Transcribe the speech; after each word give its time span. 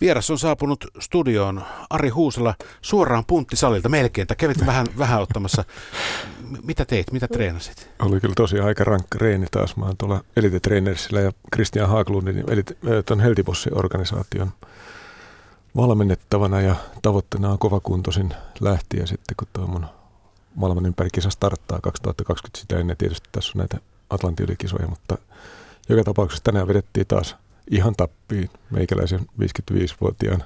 Vieras 0.00 0.30
on 0.30 0.38
saapunut 0.38 0.86
studioon 0.98 1.62
Ari 1.90 2.08
Huusela 2.08 2.54
suoraan 2.82 3.24
punttisalilta 3.26 3.88
melkein. 3.88 4.26
Tai 4.26 4.36
kävit 4.36 4.66
vähän, 4.66 4.86
vähän 4.98 5.22
ottamassa. 5.22 5.64
Mitä 6.64 6.84
teit? 6.84 7.12
Mitä 7.12 7.28
treenasit? 7.28 7.90
Oli 7.98 8.20
kyllä 8.20 8.34
tosi 8.34 8.60
aika 8.60 8.84
rankka 8.84 9.18
reeni 9.18 9.46
taas. 9.50 9.76
Mä 9.76 9.84
oon 9.84 9.96
tuolla 9.96 10.24
Elite 10.36 10.60
ja 11.24 11.32
Christian 11.54 11.88
Haaglundin 11.88 12.44
Elite, 12.48 12.76
ton 13.06 13.20
Heltibossi-organisaation 13.20 14.50
valmennettavana 15.76 16.60
ja 16.60 16.74
tavoitteena 17.02 17.50
on 17.50 17.58
kovakuntoisin 17.58 18.34
lähtiä 18.60 19.06
sitten, 19.06 19.36
kun 19.36 19.48
tuo 19.52 19.66
mun 19.66 19.86
maailman 20.54 20.86
ympärikisa 20.86 21.30
starttaa 21.30 21.80
2020 21.80 22.60
sitä 22.60 22.78
ennen. 22.78 22.96
Tietysti 22.96 23.28
tässä 23.32 23.52
on 23.54 23.58
näitä 23.58 23.78
Atlantin 24.10 24.44
ylikisoja, 24.44 24.88
mutta 24.88 25.18
joka 25.88 26.04
tapauksessa 26.04 26.44
tänään 26.44 26.68
vedettiin 26.68 27.06
taas 27.06 27.36
ihan 27.70 27.94
tappiin 27.96 28.50
meikäläisen 28.70 29.20
55-vuotiaan 29.20 30.44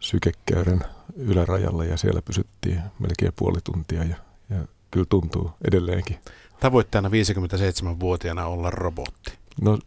sykekäyrän 0.00 0.84
ylärajalla 1.16 1.84
ja 1.84 1.96
siellä 1.96 2.22
pysyttiin 2.22 2.80
melkein 2.98 3.32
puoli 3.36 3.58
tuntia 3.64 4.04
ja, 4.04 4.16
ja 4.50 4.66
kyllä 4.90 5.06
tuntuu 5.08 5.50
edelleenkin. 5.68 6.18
Tavoitteena 6.60 7.08
57-vuotiaana 7.08 8.46
olla 8.46 8.70
robotti. 8.70 9.32
No 9.60 9.78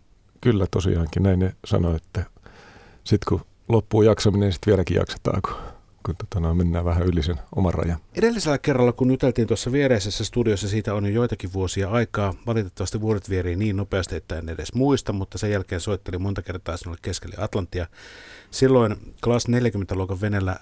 kyllä 0.42 0.68
tosiaankin 0.72 1.24
näin 1.24 1.40
ne 1.40 1.56
sanoi, 1.66 1.96
että 1.96 2.26
sitten 3.04 3.26
kun 3.30 3.46
loppuu 3.70 4.02
jaksaminen, 4.02 4.42
niin 4.42 4.54
sitten 4.54 4.72
vieläkin 4.72 4.98
jaksetaan, 4.98 5.42
kun 6.06 6.16
tota, 6.16 6.40
no, 6.40 6.54
mennään 6.54 6.86
vähän 6.86 7.08
yli 7.08 7.24
sen 7.24 7.40
oman 7.56 7.74
rajan. 7.74 8.00
Edellisellä 8.16 8.58
kerralla, 8.58 8.92
kun 8.92 9.12
juteltiin 9.12 9.48
tuossa 9.48 9.72
viereisessä 9.72 10.24
studiossa, 10.24 10.68
siitä 10.68 10.94
on 10.94 11.06
jo 11.06 11.12
joitakin 11.12 11.54
vuosia 11.54 11.90
aikaa. 11.90 12.34
Valitettavasti 12.46 13.02
vuodet 13.02 13.30
vierii 13.30 13.56
niin 13.56 13.78
nopeasti, 13.78 14.16
että 14.16 14.38
en 14.38 14.50
edes 14.50 14.74
muista, 14.74 15.14
mutta 15.14 15.38
sen 15.38 15.52
jälkeen 15.52 15.82
soittelin 15.82 16.22
monta 16.22 16.42
kertaa 16.42 16.78
sinulle 16.78 17.00
keskelle 17.02 17.36
Atlantia. 17.38 17.88
Silloin 18.52 18.96
Class 19.24 19.48
40-luokan 19.48 20.22
venellä 20.22 20.52
äh, 20.52 20.60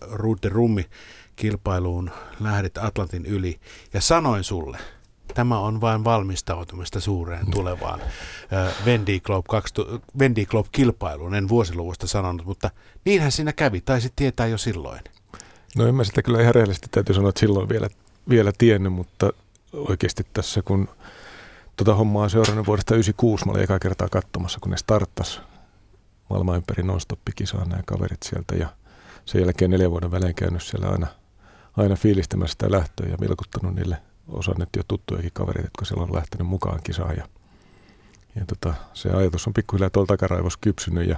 Rude 0.00 0.48
Rummi 0.48 0.86
kilpailuun 1.36 2.10
lähdit 2.40 2.78
Atlantin 2.78 3.26
yli 3.26 3.60
ja 3.94 4.00
sanoin 4.00 4.44
sulle, 4.44 4.78
Tämä 5.34 5.58
on 5.58 5.80
vain 5.80 6.04
valmistautumista 6.04 7.00
suureen 7.00 7.50
tulevaan 7.50 8.00
Vendy 8.84 9.20
Globe, 9.20 9.48
Vendy 10.18 10.46
Globe-kilpailuun. 10.46 11.34
En 11.34 11.48
vuosiluvusta 11.48 12.06
sanonut, 12.06 12.46
mutta 12.46 12.70
niinhän 13.04 13.32
siinä 13.32 13.52
kävi. 13.52 13.80
Taisit 13.80 14.12
tietää 14.16 14.46
jo 14.46 14.58
silloin. 14.58 15.00
No 15.76 15.86
en 15.86 15.94
mä 15.94 16.04
sitä 16.04 16.22
kyllä 16.22 16.42
ihan 16.42 16.54
rehellisesti 16.54 16.88
täytyy 16.90 17.14
sanoa, 17.14 17.28
että 17.28 17.40
silloin 17.40 17.68
vielä, 17.68 17.88
vielä 18.28 18.52
tiennyt, 18.58 18.92
mutta 18.92 19.32
oikeasti 19.72 20.26
tässä 20.32 20.62
kun 20.62 20.88
tuota 21.76 21.94
hommaa 21.94 22.22
on 22.22 22.30
seurannut 22.30 22.66
vuodesta 22.66 22.88
1996, 22.88 23.46
mä 23.46 23.52
olin 23.52 23.62
eka 23.62 23.78
kertaa 23.78 24.08
katsomassa, 24.08 24.58
kun 24.60 24.70
ne 24.70 24.76
starttas 24.76 25.42
maailman 26.30 26.56
ympäri 26.56 26.82
non 26.82 27.00
nämä 27.68 27.82
kaverit 27.86 28.22
sieltä 28.22 28.54
ja 28.54 28.68
sen 29.24 29.40
jälkeen 29.40 29.70
neljän 29.70 29.90
vuoden 29.90 30.10
välein 30.10 30.34
käynyt 30.34 30.62
siellä 30.62 30.88
aina, 30.88 31.06
aina 31.76 31.96
fiilistämässä 31.96 32.52
sitä 32.52 32.70
lähtöä 32.70 33.08
ja 33.08 33.16
vilkuttanut 33.20 33.74
niille 33.74 33.96
osa 34.30 34.52
nyt 34.58 34.68
jo 34.76 34.82
tuttujakin 34.88 35.30
kaverit, 35.34 35.64
jotka 35.64 35.84
siellä 35.84 36.04
on 36.04 36.14
lähtenyt 36.14 36.46
mukaan 36.46 36.80
kisaan. 36.84 37.16
Ja, 37.16 37.28
ja 38.36 38.44
tota, 38.46 38.74
se 38.94 39.10
ajatus 39.10 39.46
on 39.46 39.54
pikkuhiljaa 39.54 39.90
tuolla 39.90 40.06
takaraivos 40.06 40.56
kypsynyt 40.56 41.08
ja 41.08 41.16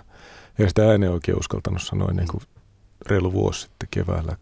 ei 0.58 0.68
sitä 0.68 0.90
ääneen 0.90 1.12
oikein 1.12 1.38
uskaltanut 1.38 1.82
sanoa 1.82 2.08
ennen 2.10 2.28
kuin 2.28 2.42
reilu 3.06 3.32
vuosi 3.32 3.60
sitten 3.60 3.88
keväällä. 3.90 4.36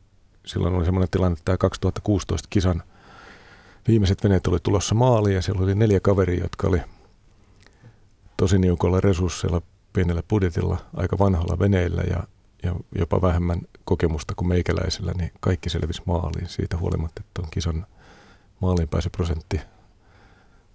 Silloin 0.46 0.74
oli 0.74 0.84
semmoinen 0.84 1.10
tilanne, 1.10 1.32
että 1.32 1.44
tämä 1.44 1.58
2016 1.58 2.48
kisan 2.50 2.82
viimeiset 3.88 4.24
veneet 4.24 4.46
oli 4.46 4.58
tulossa 4.62 4.94
maaliin 4.94 5.34
ja 5.34 5.42
siellä 5.42 5.62
oli 5.62 5.74
neljä 5.74 6.00
kaveria, 6.00 6.42
jotka 6.42 6.68
oli 6.68 6.80
tosi 8.36 8.58
niukolla 8.58 9.00
resursseilla, 9.00 9.62
pienellä 9.92 10.22
budjetilla, 10.28 10.78
aika 10.94 11.18
vanhalla 11.18 11.58
veneillä 11.58 12.02
ja, 12.02 12.22
ja 12.62 12.74
jopa 12.98 13.22
vähemmän 13.22 13.60
kokemusta 13.84 14.34
kuin 14.34 14.48
meikäläisellä, 14.48 15.12
niin 15.12 15.32
kaikki 15.40 15.70
selvisi 15.70 16.02
maaliin 16.06 16.48
siitä 16.48 16.76
huolimatta, 16.76 17.22
että 17.26 17.42
on 17.42 17.48
kisan– 17.50 17.86
maaliinpääsyprosentti 18.60 19.60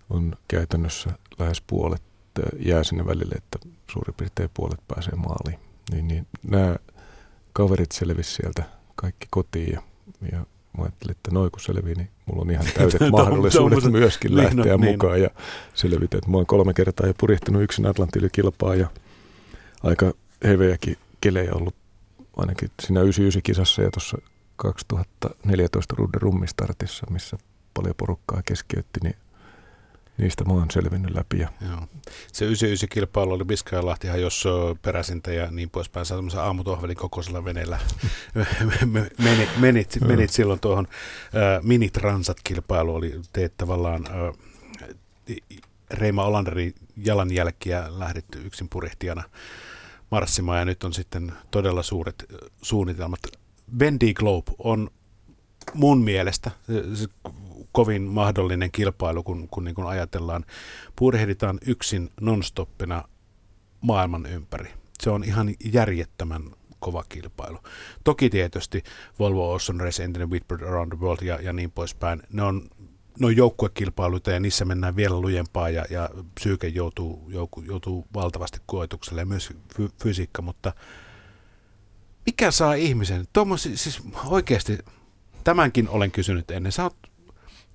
on 0.10 0.36
käytännössä 0.48 1.10
lähes 1.40 1.62
puolet 1.62 2.02
jää 2.60 2.84
sinne 2.84 3.06
välille, 3.06 3.36
että 3.36 3.60
suurin 3.92 4.16
piirtein 4.18 4.50
puolet 4.54 4.80
pääsee 4.88 5.16
maaliin. 5.16 5.60
Niin, 5.92 6.08
niin 6.08 6.28
nämä 6.44 6.76
kaverit 7.54 7.92
selvisi 7.92 8.34
sieltä 8.34 8.64
kaikki 8.96 9.28
kotiin 9.30 9.74
ja, 9.74 9.82
ja 10.32 10.46
mä 10.78 10.84
ajattelin, 10.84 11.12
että 11.12 11.32
noin 11.32 11.52
kun 11.52 11.60
selvii, 11.60 11.96
niin 11.96 12.10
mulla 12.26 12.42
on 12.42 12.52
ihan 12.52 12.66
täydet 12.74 13.12
mahdollisuudet 13.12 13.84
myöskin 13.92 14.36
lähteä 14.38 14.64
niin, 14.64 14.70
no, 14.70 14.78
niin. 14.78 14.92
mukaan 14.92 15.14
niin. 15.14 15.24
ja 15.24 15.30
selvitä. 15.74 16.18
Että 16.18 16.30
mä 16.30 16.38
oon 16.38 16.46
kolme 16.46 16.74
kertaa 16.74 17.08
jo 17.08 17.14
purihtunut 17.20 17.62
yksin 17.62 17.86
Atlantin 17.86 18.30
kilpaa 18.32 18.76
ja 18.76 18.88
aika 19.84 20.14
hevejäkin 20.44 20.98
kelejä 21.22 21.54
ollut 21.54 21.76
ainakin 22.38 22.70
siinä 22.82 23.02
99-kisassa 23.02 23.82
ja 23.82 23.92
tuossa 23.92 24.18
2014 24.56 25.96
Rudde 25.98 26.18
Rummistartissa, 26.22 27.06
missä 27.10 27.38
paljon 27.76 27.96
porukkaa 27.98 28.42
keskeytti, 28.46 29.00
niin 29.04 29.16
niistä 30.18 30.44
mä 30.44 30.54
oon 30.54 30.72
selvinnyt 30.72 31.16
läpi. 31.16 31.40
Ja. 31.40 31.50
Joo. 31.70 31.88
Se 32.34 32.46
99-kilpailu 32.46 33.32
oli 33.32 33.46
Biskajalahtihan, 33.46 34.22
jos 34.22 34.44
peräsintä 34.82 35.34
ja 35.34 35.52
niin 35.52 35.70
poispäin. 35.70 36.06
Sä 36.06 36.44
aamutohvelin 36.44 36.96
kokoisella 36.96 37.46
veneellä 37.46 37.80
menit, 39.24 39.50
menit, 39.58 39.98
menit 40.08 40.30
silloin 40.30 40.60
tuohon 40.60 40.88
äh, 40.88 41.64
minitransat-kilpailu, 41.64 42.96
oli 42.96 43.22
teet 43.34 43.54
tavallaan 43.58 44.06
äh, 44.08 45.36
Reima 45.92 46.24
Olanderin 46.24 46.74
jalanjälkiä 46.98 47.86
lähdetty 47.90 48.42
yksin 48.46 48.70
purihtijana 48.70 49.24
marssimaan 50.12 50.60
ja 50.60 50.66
nyt 50.66 50.84
on 50.84 50.94
sitten 50.94 51.34
todella 51.52 51.84
suuret 51.84 52.26
suunnitelmat. 52.62 53.20
Bendy 53.78 54.14
Globe 54.14 54.52
on 54.58 54.90
mun 55.74 56.04
mielestä, 56.04 56.52
kovin 57.76 58.02
mahdollinen 58.02 58.72
kilpailu, 58.72 59.24
kun, 59.24 59.48
kun 59.48 59.64
niin 59.64 59.76
kuin 59.76 59.88
ajatellaan. 59.88 60.46
Purhehditaan 60.96 61.58
yksin 61.68 62.10
nonstoppina 62.22 63.04
maailman 63.82 64.26
ympäri. 64.26 64.70
Se 65.02 65.10
on 65.10 65.24
ihan 65.24 65.54
järjettömän 65.74 66.44
kova 66.80 67.04
kilpailu. 67.10 67.58
Toki 68.04 68.30
tietysti 68.30 68.84
Volvo 69.20 69.54
Ocean 69.54 69.80
Race, 69.80 70.04
entinen 70.04 70.30
Whitbird 70.30 70.62
Around 70.62 70.92
the 70.92 71.00
World 71.00 71.26
ja, 71.26 71.42
ja 71.42 71.54
niin 71.54 71.72
poispäin. 71.72 72.24
Ne 72.34 72.44
on, 72.44 72.70
ne 73.20 73.26
on 73.26 73.36
joukkuekilpailuita 73.36 74.32
ja 74.32 74.40
niissä 74.40 74.66
mennään 74.66 74.96
vielä 74.96 75.22
lujempaa 75.22 75.70
ja, 75.70 75.86
ja 75.90 76.10
psyyke 76.36 76.68
joutuu, 76.68 77.30
joutuu, 77.30 77.64
joutuu 77.64 78.08
valtavasti 78.14 78.60
koetukselle 78.66 79.22
ja 79.22 79.26
myös 79.26 79.54
fy, 79.78 79.90
fysiikka, 80.04 80.42
mutta 80.42 80.74
mikä 82.26 82.52
saa 82.52 82.74
ihmisen, 82.74 83.26
Tuommoisi, 83.34 83.78
siis 83.78 84.02
oikeasti 84.26 84.78
tämänkin 85.44 85.90
olen 85.90 86.12
kysynyt 86.12 86.52
ennen, 86.52 86.72
sä 86.72 86.84
oot 86.84 87.15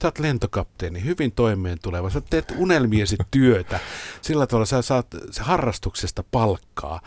sä 0.02 0.08
oot 0.08 0.18
lentokapteeni, 0.18 1.04
hyvin 1.04 1.32
toimeen 1.32 1.78
tuleva, 1.82 2.10
sä 2.10 2.20
teet 2.20 2.54
unelmiesi 2.56 3.16
työtä, 3.30 3.80
sillä 4.22 4.46
tavalla 4.46 4.66
sä 4.66 4.82
saat 4.82 5.06
harrastuksesta 5.40 6.24
palkkaa. 6.30 7.00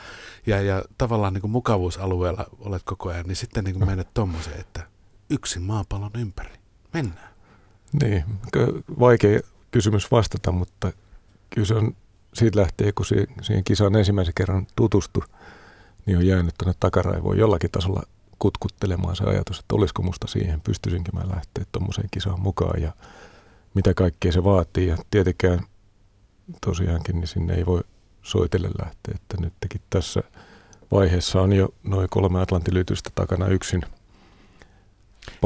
Ja, 0.48 0.62
ja 0.62 0.84
tavallaan 0.98 1.34
niin 1.34 1.42
kuin 1.42 1.52
mukavuusalueella 1.52 2.46
olet 2.60 2.82
koko 2.86 3.10
ajan, 3.10 3.26
niin 3.26 3.36
sitten 3.36 3.64
niin 3.64 3.76
kuin 3.76 3.88
menet 3.88 4.08
tommoseen, 4.14 4.60
että 4.60 4.88
yksin 5.30 5.62
maapallon 5.62 6.12
ympäri, 6.18 6.56
mennään. 6.94 7.34
Niin, 8.04 8.24
vaikea 9.00 9.40
kysymys 9.72 10.12
vastata, 10.12 10.52
mutta 10.52 10.92
kyllä 11.50 11.68
se 11.68 11.74
on 11.74 11.96
siitä 12.34 12.60
lähtee, 12.60 12.92
kun 12.92 13.06
siihen 13.42 13.64
kisaan 13.64 13.96
ensimmäisen 13.96 14.34
kerran 14.38 14.68
tutustu, 14.76 15.24
niin 16.06 16.18
on 16.18 16.28
jäänyt 16.28 16.56
tuonne 16.58 16.76
takaraivoon 16.80 17.38
jollakin 17.38 17.72
tasolla 17.72 18.04
kutkuttelemaan 18.44 19.16
se 19.16 19.24
ajatus, 19.24 19.60
että 19.60 19.76
olisiko 19.76 20.02
musta 20.02 20.28
siihen, 20.28 20.62
pystyisinkö 20.62 21.12
mä 21.14 21.22
lähteä 21.36 21.66
tuommoiseen 21.72 22.08
kisaan 22.12 22.40
mukaan 22.40 22.82
ja 22.82 22.92
mitä 23.74 23.94
kaikkea 23.94 24.32
se 24.32 24.44
vaatii. 24.44 24.88
Ja 24.88 24.98
tietenkään 25.12 25.60
tosiaankin 26.66 27.16
niin 27.16 27.28
sinne 27.28 27.54
ei 27.54 27.66
voi 27.66 27.82
soitelle 28.22 28.70
lähteä, 28.84 29.16
että 29.16 29.38
nyt 29.40 29.54
tekin 29.60 29.82
tässä 29.90 30.24
vaiheessa 30.92 31.42
on 31.42 31.54
jo 31.54 31.70
noin 31.84 32.10
kolme 32.10 32.42
Atlantilytystä 32.42 33.10
takana 33.16 33.48
yksin. 33.48 33.82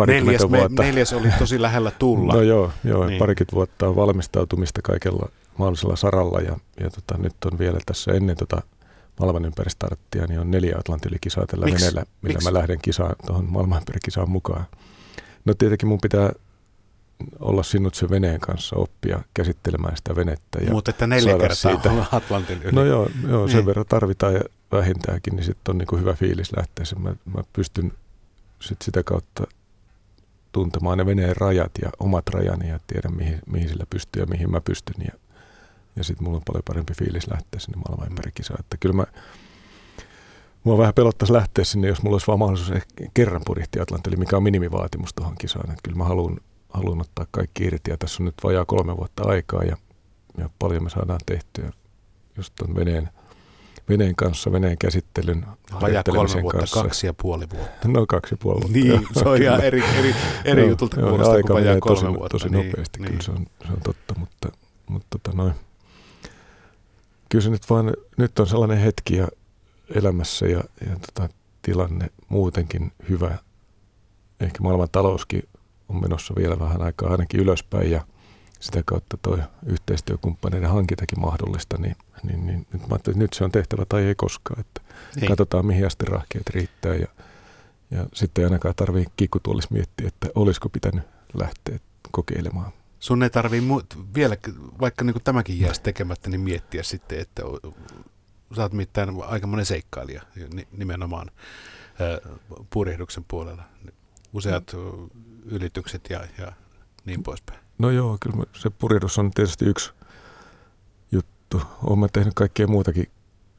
Neljäs, 0.08 0.42
vuotta. 0.42 0.82
Me, 0.82 0.86
neljäs 0.86 1.14
oli 1.14 1.28
tosi 1.40 1.62
lähellä 1.62 1.92
tulla. 1.92 2.34
No 2.34 2.42
joo, 2.42 2.72
joo 2.84 3.08
niin. 3.08 3.20
parikymmentä 3.20 3.56
vuotta 3.56 3.88
on 3.88 3.96
valmistautumista 3.96 4.82
kaikella 4.82 5.30
mahdollisella 5.58 5.96
saralla 5.96 6.40
ja, 6.40 6.58
ja 6.80 6.90
tota, 6.90 7.18
nyt 7.18 7.36
on 7.52 7.60
vielä 7.60 7.80
tässä 7.86 8.12
ennen 8.12 8.38
tota 8.38 8.62
maailman 9.20 9.46
ympäristarttia, 9.46 10.26
niin 10.28 10.40
on 10.40 10.52
neljä 10.52 10.78
Atlantin 10.80 11.12
tällä 11.48 11.66
Miks? 11.66 11.82
veneellä, 11.82 12.06
millä 12.22 12.34
Miks? 12.34 12.44
mä 12.46 12.54
lähden 12.54 12.80
kisaan, 12.82 13.16
tuohon 13.26 13.46
maailman 13.46 13.78
ympäristökisaan 13.78 14.30
mukaan. 14.30 14.66
No 15.46 15.54
tietenkin 15.54 15.90
mun 15.90 16.00
pitää 16.02 16.32
olla 17.40 17.64
sinut 17.64 17.96
sen 17.96 18.10
veneen 18.10 18.40
kanssa, 18.40 18.76
oppia 18.76 19.20
käsittelemään 19.34 19.98
sitä 19.98 20.16
venettä. 20.16 20.60
Ja 20.60 20.72
Mutta 20.72 20.92
että 20.92 21.08
neljä 21.08 21.38
kertaa 21.38 21.72
siitä. 21.72 21.92
on 21.92 22.06
Atlantin 22.12 22.64
yli. 22.64 22.72
No 22.72 22.86
joo, 22.86 23.10
joo 23.28 23.48
sen 23.48 23.56
niin. 23.58 23.66
verran 23.66 23.86
tarvitaan 23.90 24.34
ja 24.34 24.42
vähintäänkin, 24.72 25.36
niin 25.36 25.46
sitten 25.46 25.72
on 25.74 25.78
niin 25.78 26.00
hyvä 26.00 26.14
fiilis 26.14 26.52
lähteä 26.58 26.86
sen. 26.86 27.02
Mä, 27.02 27.10
mä 27.10 27.44
pystyn 27.54 27.94
sit 28.62 28.82
sitä 28.82 29.04
kautta 29.04 29.44
tuntemaan 30.52 30.98
ne 30.98 31.06
veneen 31.06 31.38
rajat 31.38 31.72
ja 31.82 31.90
omat 32.00 32.28
rajani 32.30 32.70
ja 32.70 32.80
tiedän 32.88 33.16
mihin, 33.16 33.40
mihin 33.46 33.70
sillä 33.70 33.86
pystyy 33.90 34.22
ja 34.22 34.26
mihin 34.26 34.52
mä 34.52 34.62
pystyn. 34.62 35.06
Ja 35.06 35.20
ja 35.98 36.04
sitten 36.04 36.24
mulla 36.24 36.38
on 36.38 36.44
paljon 36.48 36.64
parempi 36.68 36.94
fiilis 36.94 37.28
lähteä 37.28 37.60
sinne 37.60 37.78
maailman 37.88 38.08
ympäri 38.08 38.32
kisaan. 38.32 38.60
Että 38.60 38.78
kyllä 38.80 38.96
mä 38.96 39.06
Mua 40.68 40.78
vähän 40.78 40.94
pelottaisi 40.94 41.34
lähteä 41.34 41.66
sinne, 41.66 41.88
jos 41.88 42.02
mulla 42.02 42.16
olisi 42.16 42.28
vaan 42.28 42.40
mahdollisuus 42.40 42.82
kerran 43.14 43.42
purjehtia 43.46 43.84
Atlantille, 43.84 44.18
mikä 44.18 44.38
on 44.38 44.44
minimivaatimus 44.44 45.14
tuohon 45.14 45.36
kisaan. 45.38 45.70
Että 45.70 45.82
kyllä 45.84 45.98
mä 45.98 46.04
haluan, 46.04 46.38
haluan 46.70 47.02
ottaa 47.02 47.26
kaikki 47.32 47.64
irti 47.64 47.92
ja 47.92 47.98
tässä 47.98 48.24
on 48.24 48.26
nyt 48.26 48.36
vajaa 48.44 48.66
kolme 48.66 48.98
vuotta 48.98 49.24
aikaa 49.24 49.64
ja, 49.64 49.78
ja 50.38 50.50
paljon 50.60 50.84
me 50.84 50.90
saadaan 50.90 51.20
tehtyä 51.26 51.72
just 52.38 52.54
tuon 52.56 52.76
veneen, 52.76 53.10
veneen 53.90 54.16
kanssa, 54.16 54.52
veneen 54.52 54.78
käsittelyn, 54.78 55.46
Vajaa 55.82 56.04
kolme 56.04 56.42
vuotta, 56.42 56.60
kanssa. 56.60 56.84
kaksi 56.84 57.08
ja 57.08 57.14
puoli 57.14 57.50
vuotta. 57.50 57.88
No 57.88 58.06
kaksi 58.06 58.34
ja 58.34 58.38
puoli 58.42 58.62
vuotta. 58.62 58.78
Niin, 58.78 59.08
se 59.14 59.30
on 59.30 59.42
ihan 59.42 59.62
eri, 59.62 59.84
eri, 60.00 60.16
eri 60.46 60.62
no, 60.62 60.68
jutulta 60.68 61.02
kuulostaa 61.02 61.42
kuin 61.42 61.54
vajaa 61.54 61.80
kolme 61.80 62.02
tosi, 62.02 62.20
vuotta. 62.20 62.30
Tosi 62.30 62.50
niin, 62.50 62.66
nopeasti, 62.66 63.00
niin. 63.00 63.10
kyllä 63.10 63.24
se 63.24 63.32
on, 63.32 63.46
se 63.68 63.74
on 63.74 63.82
totta, 63.84 64.16
mutta, 64.20 64.50
mutta 64.88 65.08
tota 65.10 65.38
noin. 65.38 65.54
Kyllä 67.30 67.44
se 67.44 67.50
nyt 67.50 67.70
vaan, 67.70 67.94
nyt 68.18 68.40
on 68.40 68.48
sellainen 68.48 68.78
hetki 68.78 69.16
ja 69.16 69.28
elämässä 69.96 70.46
ja, 70.46 70.64
ja 70.90 70.96
tota, 71.00 71.30
tilanne 71.62 72.10
muutenkin 72.30 72.92
hyvä. 73.10 73.38
Ehkä 74.40 74.60
maailman 74.62 74.90
talouskin 74.92 75.44
on 75.90 76.02
menossa 76.02 76.34
vielä 76.36 76.60
vähän 76.60 76.82
aikaa 76.82 77.12
ainakin 77.12 77.40
ylöspäin 77.40 77.92
ja 77.92 78.02
sitä 78.60 78.84
kautta 78.86 79.18
tuo 79.22 79.38
yhteistyökumppaneiden 79.66 80.70
hankintakin 80.70 81.20
mahdollista, 81.20 81.78
niin, 81.78 81.96
niin, 82.24 82.46
niin 82.46 82.68
nyt, 82.74 82.88
mä 82.88 82.96
että 82.96 83.12
nyt 83.16 83.34
se 83.34 83.44
on 83.44 83.52
tehtävä 83.52 83.86
tai 83.90 84.04
ei 84.04 84.16
koskaan. 84.16 84.60
Että 84.60 84.82
ei. 85.22 85.28
Katsotaan 85.28 85.66
mihin 85.66 85.88
asti 85.88 86.06
rahkeet 86.06 86.50
riittää 86.50 86.96
ja, 86.96 87.08
ja 87.92 88.06
sitten 88.14 88.42
ei 88.42 88.46
ainakaan 88.46 88.76
tarvitse 88.76 89.12
kikkutuolissa 89.16 89.74
miettiä, 89.74 90.08
että 90.08 90.28
olisiko 90.36 90.70
pitänyt 90.70 91.04
lähteä 91.34 91.80
kokeilemaan. 92.12 92.72
Sun 93.00 93.24
ei 93.24 93.30
tarvii 93.30 93.62
mu- 93.62 94.04
vielä, 94.16 94.38
vaikka 94.80 95.04
niin 95.04 95.24
tämäkin 95.24 95.60
jäisi 95.60 95.82
tekemättä, 95.82 96.30
niin 96.30 96.42
miettiä 96.42 96.84
sitten, 96.84 97.20
että 97.20 97.44
sä 98.56 98.62
oot 98.62 98.74
mitään 98.74 99.10
aikamoinen 99.28 99.66
seikkailija 99.66 100.22
nimenomaan 100.72 101.32
purjehduksen 102.70 103.26
puolella. 103.28 103.64
Useat 104.34 104.76
ylitykset 105.46 106.02
ja, 106.10 106.28
ja 106.38 106.54
niin 107.06 107.24
poispäin. 107.24 107.60
No 107.78 107.90
joo, 107.90 108.18
kyllä 108.22 108.44
se 108.56 108.70
purjehdus 108.70 109.18
on 109.18 109.32
tietysti 109.32 109.66
yksi 109.66 109.92
juttu. 111.12 111.62
Olen 111.84 112.10
tehnyt 112.14 112.34
kaikkea 112.34 112.68
muutakin 112.68 113.12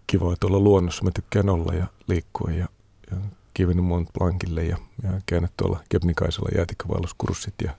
kivaa 0.06 0.37
tuolla 0.40 0.58
luonnossa. 0.58 1.05
Mä 1.05 1.11
tykkään 1.14 1.49
olla 1.49 1.75
ja 1.75 1.87
liikkua 2.06 2.50
ja, 2.50 2.69
ja 3.11 3.17
kivennyt 3.55 3.85
Mont 3.85 4.12
Blancille 4.12 4.64
ja, 4.64 4.76
ja 5.02 5.11
käynyt 5.26 5.50
tuolla 5.56 5.81
Kebnikaisella 5.88 6.49
jäätikkövaelluskurssit 6.56 7.55
ja 7.64 7.73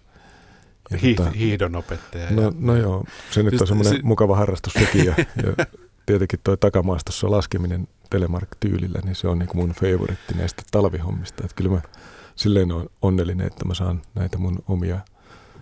ja 0.91 0.97
Hi- 0.97 1.15
tota, 1.15 1.30
hiihdon 1.30 1.75
opettaja. 1.75 2.31
No, 2.31 2.53
no 2.59 2.75
joo, 2.75 3.03
se 3.31 3.44
nyt 3.44 3.62
on 3.62 3.68
semmoinen 3.68 3.94
se... 3.94 4.03
mukava 4.03 4.36
harrastus 4.36 4.74
sekin 4.74 5.06
ja, 5.06 5.13
ja 5.44 5.65
tietenkin 6.06 6.39
tuo 6.44 6.57
takamaastossa 6.57 7.31
laskeminen 7.31 7.88
Telemark-tyylillä, 8.09 9.00
niin 9.03 9.15
se 9.15 9.27
on 9.27 9.39
niin 9.39 9.50
kuin 9.50 9.62
mun 9.62 9.75
favoritti 9.75 10.33
näistä 10.36 10.63
talvihommista. 10.71 11.44
Että 11.44 11.56
kyllä 11.56 11.71
mä 11.71 11.81
silleen 12.36 12.71
on 12.71 12.89
onnellinen, 13.01 13.47
että 13.47 13.65
mä 13.65 13.74
saan 13.74 14.01
näitä 14.15 14.38
mun 14.38 14.59
omia 14.68 15.00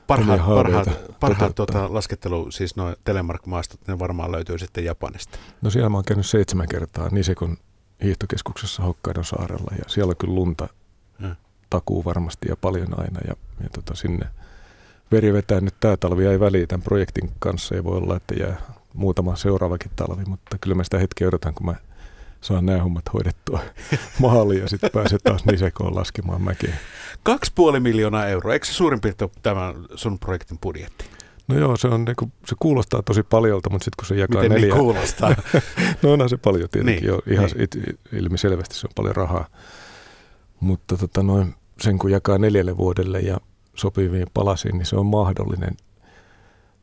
Parhaat, 0.07 0.45
parhaat, 0.45 1.19
parhaat 1.19 1.55
tuota, 1.55 1.93
laskettelu, 1.93 2.51
siis 2.51 2.75
noin 2.75 2.95
Telemark-maastot, 3.03 3.87
ne 3.87 3.99
varmaan 3.99 4.31
löytyy 4.31 4.57
sitten 4.57 4.85
Japanista. 4.85 5.37
No 5.61 5.69
siellä 5.69 5.89
mä 5.89 5.97
oon 5.97 6.05
käynyt 6.05 6.25
seitsemän 6.25 6.67
kertaa 6.67 7.09
Nisekon 7.09 7.57
hiihtokeskuksessa 8.03 8.83
Hokkaidon 8.83 9.25
saarella 9.25 9.71
ja 9.77 9.83
siellä 9.87 10.11
on 10.11 10.17
kyllä 10.17 10.35
lunta 10.35 10.67
ja. 11.19 11.35
takuu 11.69 12.05
varmasti 12.05 12.47
ja 12.49 12.55
paljon 12.55 12.99
aina 12.99 13.19
ja, 13.27 13.35
ja 13.63 13.69
tota, 13.69 13.95
sinne 13.95 14.25
veri 15.11 15.33
vetää 15.33 15.61
nyt 15.61 15.75
tämä 15.79 15.97
talvi 15.97 16.25
ei 16.25 16.39
väliä 16.39 16.67
tämän 16.67 16.83
projektin 16.83 17.31
kanssa. 17.39 17.75
Ei 17.75 17.83
voi 17.83 17.97
olla, 17.97 18.15
että 18.15 18.35
jää 18.39 18.61
muutama 18.93 19.35
seuraavakin 19.35 19.91
talvi, 19.95 20.23
mutta 20.25 20.57
kyllä 20.61 20.75
mä 20.75 20.83
sitä 20.83 20.99
hetkeä 20.99 21.27
odotan, 21.27 21.53
kun 21.53 21.65
mä 21.65 21.75
saan 22.41 22.65
nämä 22.65 22.83
hommat 22.83 23.13
hoidettua 23.13 23.59
maaliin 24.21 24.61
ja 24.61 24.69
sitten 24.69 24.89
pääsee 24.93 25.19
taas 25.23 25.45
nisekoon 25.45 25.95
laskemaan 25.95 26.41
mäkeä. 26.41 26.77
Kaksi 27.23 27.51
puoli 27.55 27.79
miljoonaa 27.79 28.27
euroa, 28.27 28.53
eikö 28.53 28.65
se 28.65 28.73
suurin 28.73 29.01
piirtein 29.01 29.31
tämä 29.41 29.73
sun 29.95 30.19
projektin 30.19 30.57
budjetti? 30.59 31.05
No 31.47 31.59
joo, 31.59 31.77
se, 31.77 31.87
on, 31.87 32.05
niin 32.05 32.15
kuin, 32.15 32.33
se 32.45 32.55
kuulostaa 32.59 33.01
tosi 33.01 33.23
paljolta, 33.23 33.69
mutta 33.69 33.85
sitten 33.85 33.97
kun 33.99 34.07
se 34.07 34.15
jakaa 34.15 34.41
Miten 34.41 34.55
neljä... 34.55 34.67
Niin 34.67 34.79
kuulostaa? 34.79 35.29
no 36.01 36.13
onhan 36.13 36.29
se 36.29 36.37
paljon 36.37 36.69
tietenkin 36.69 37.01
niin, 37.01 37.07
jo, 37.07 37.19
ihan 37.27 37.49
niin. 37.57 37.99
ilmiselvästi 38.11 38.75
se 38.75 38.87
on 38.87 38.91
paljon 38.95 39.15
rahaa. 39.15 39.47
Mutta 40.59 40.97
tota 40.97 41.23
noin, 41.23 41.55
sen 41.81 41.99
kun 41.99 42.11
jakaa 42.11 42.37
neljälle 42.37 42.77
vuodelle 42.77 43.19
ja 43.19 43.37
sopiviin 43.77 44.27
palasiin, 44.33 44.77
niin 44.77 44.85
se 44.85 44.95
on 44.95 45.05
mahdollinen 45.05 45.77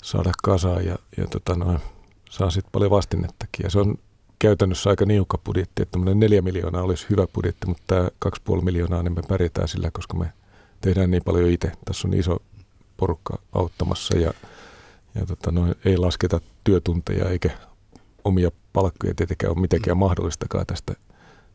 saada 0.02 0.32
kasaan 0.42 0.86
ja, 0.86 0.98
ja 1.16 1.26
tota 1.26 1.54
noin, 1.54 1.78
saa 2.30 2.50
sitten 2.50 2.72
paljon 2.72 2.90
vastinettakin. 2.90 3.64
Ja 3.64 3.70
se 3.70 3.78
on 3.78 3.98
käytännössä 4.38 4.90
aika 4.90 5.04
niukka 5.04 5.38
budjetti, 5.38 5.82
että 5.82 5.92
tämmöinen 5.92 6.20
neljä 6.20 6.42
miljoonaa 6.42 6.82
olisi 6.82 7.06
hyvä 7.10 7.26
budjetti, 7.34 7.66
mutta 7.66 7.82
tämä 7.86 8.08
kaksi 8.18 8.42
puoli 8.44 8.62
miljoonaa, 8.62 9.02
niin 9.02 9.14
me 9.14 9.22
pärjätään 9.28 9.68
sillä, 9.68 9.90
koska 9.90 10.18
me 10.18 10.32
tehdään 10.80 11.10
niin 11.10 11.24
paljon 11.24 11.50
itse. 11.50 11.72
Tässä 11.84 12.08
on 12.08 12.14
iso 12.14 12.36
porukka 12.96 13.38
auttamassa 13.52 14.18
ja, 14.18 14.32
ja 15.14 15.26
tota, 15.26 15.52
no, 15.52 15.74
ei 15.84 15.96
lasketa 15.96 16.40
työtunteja 16.64 17.28
eikä 17.28 17.50
omia 18.24 18.50
palkkoja 18.72 19.14
tietenkään 19.14 19.52
ole 19.52 19.60
mitenkään 19.60 19.96
mahdollistakaan 19.96 20.66
tästä 20.66 20.94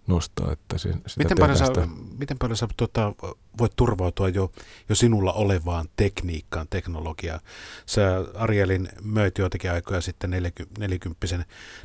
nostaa. 0.07 0.51
Että 0.51 0.77
se, 0.77 0.93
sitä 0.93 1.03
miten, 1.17 1.37
paljon 1.39 1.57
sä, 1.57 1.65
sitä. 1.65 1.87
miten 2.19 2.37
paljon 2.37 2.57
sä 2.57 2.67
tota, 2.77 3.13
voit 3.57 3.75
turvautua 3.75 4.29
jo, 4.29 4.51
jo 4.89 4.95
sinulla 4.95 5.33
olevaan 5.33 5.85
tekniikkaan, 5.95 6.67
teknologiaan? 6.69 7.39
Sä 7.85 8.25
Arielin 8.33 8.89
möit 9.01 9.37
joitakin 9.37 9.71
aikoja 9.71 10.01
sitten 10.01 10.29
40, 10.29 10.79
40, 10.79 11.27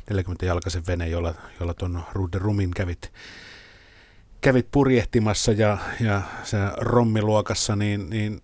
40 0.09 0.45
jalkaisen 0.45 0.83
vene, 0.87 1.09
jolla, 1.09 1.33
jolla 1.59 1.73
tuon 1.73 2.03
Rude 2.13 2.37
Rumin 2.37 2.71
kävit, 2.71 3.13
kävit 4.41 4.67
purjehtimassa 4.71 5.51
ja, 5.51 5.77
ja 5.99 6.21
se 6.43 6.57
rommiluokassa, 6.77 7.75
niin, 7.75 8.09
niin 8.09 8.41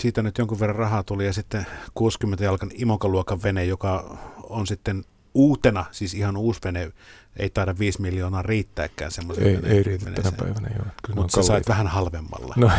siitä 0.00 0.22
nyt 0.22 0.38
jonkun 0.38 0.60
verran 0.60 0.76
rahaa 0.76 1.02
tuli 1.02 1.26
ja 1.26 1.32
sitten 1.32 1.66
60 1.94 2.44
jalkan 2.44 2.70
imokaluokan 2.74 3.42
vene, 3.42 3.64
joka 3.64 4.18
on 4.42 4.66
sitten 4.66 5.04
uutena, 5.36 5.84
siis 5.90 6.14
ihan 6.14 6.36
uusi 6.36 6.60
vene, 6.64 6.92
ei 7.36 7.50
taida 7.50 7.78
5 7.78 8.02
miljoonaa 8.02 8.42
riittääkään 8.42 9.10
semmoisen 9.10 9.46
Ei, 9.46 9.58
ei 9.64 9.82
riitä 9.82 10.10
tänä 10.10 10.32
päivänä, 10.32 10.68
joo. 10.76 10.86
Mutta 11.14 11.42
sä 11.42 11.46
sait 11.46 11.68
vähän 11.68 11.86
halvemmalla. 11.86 12.54
No, 12.56 12.70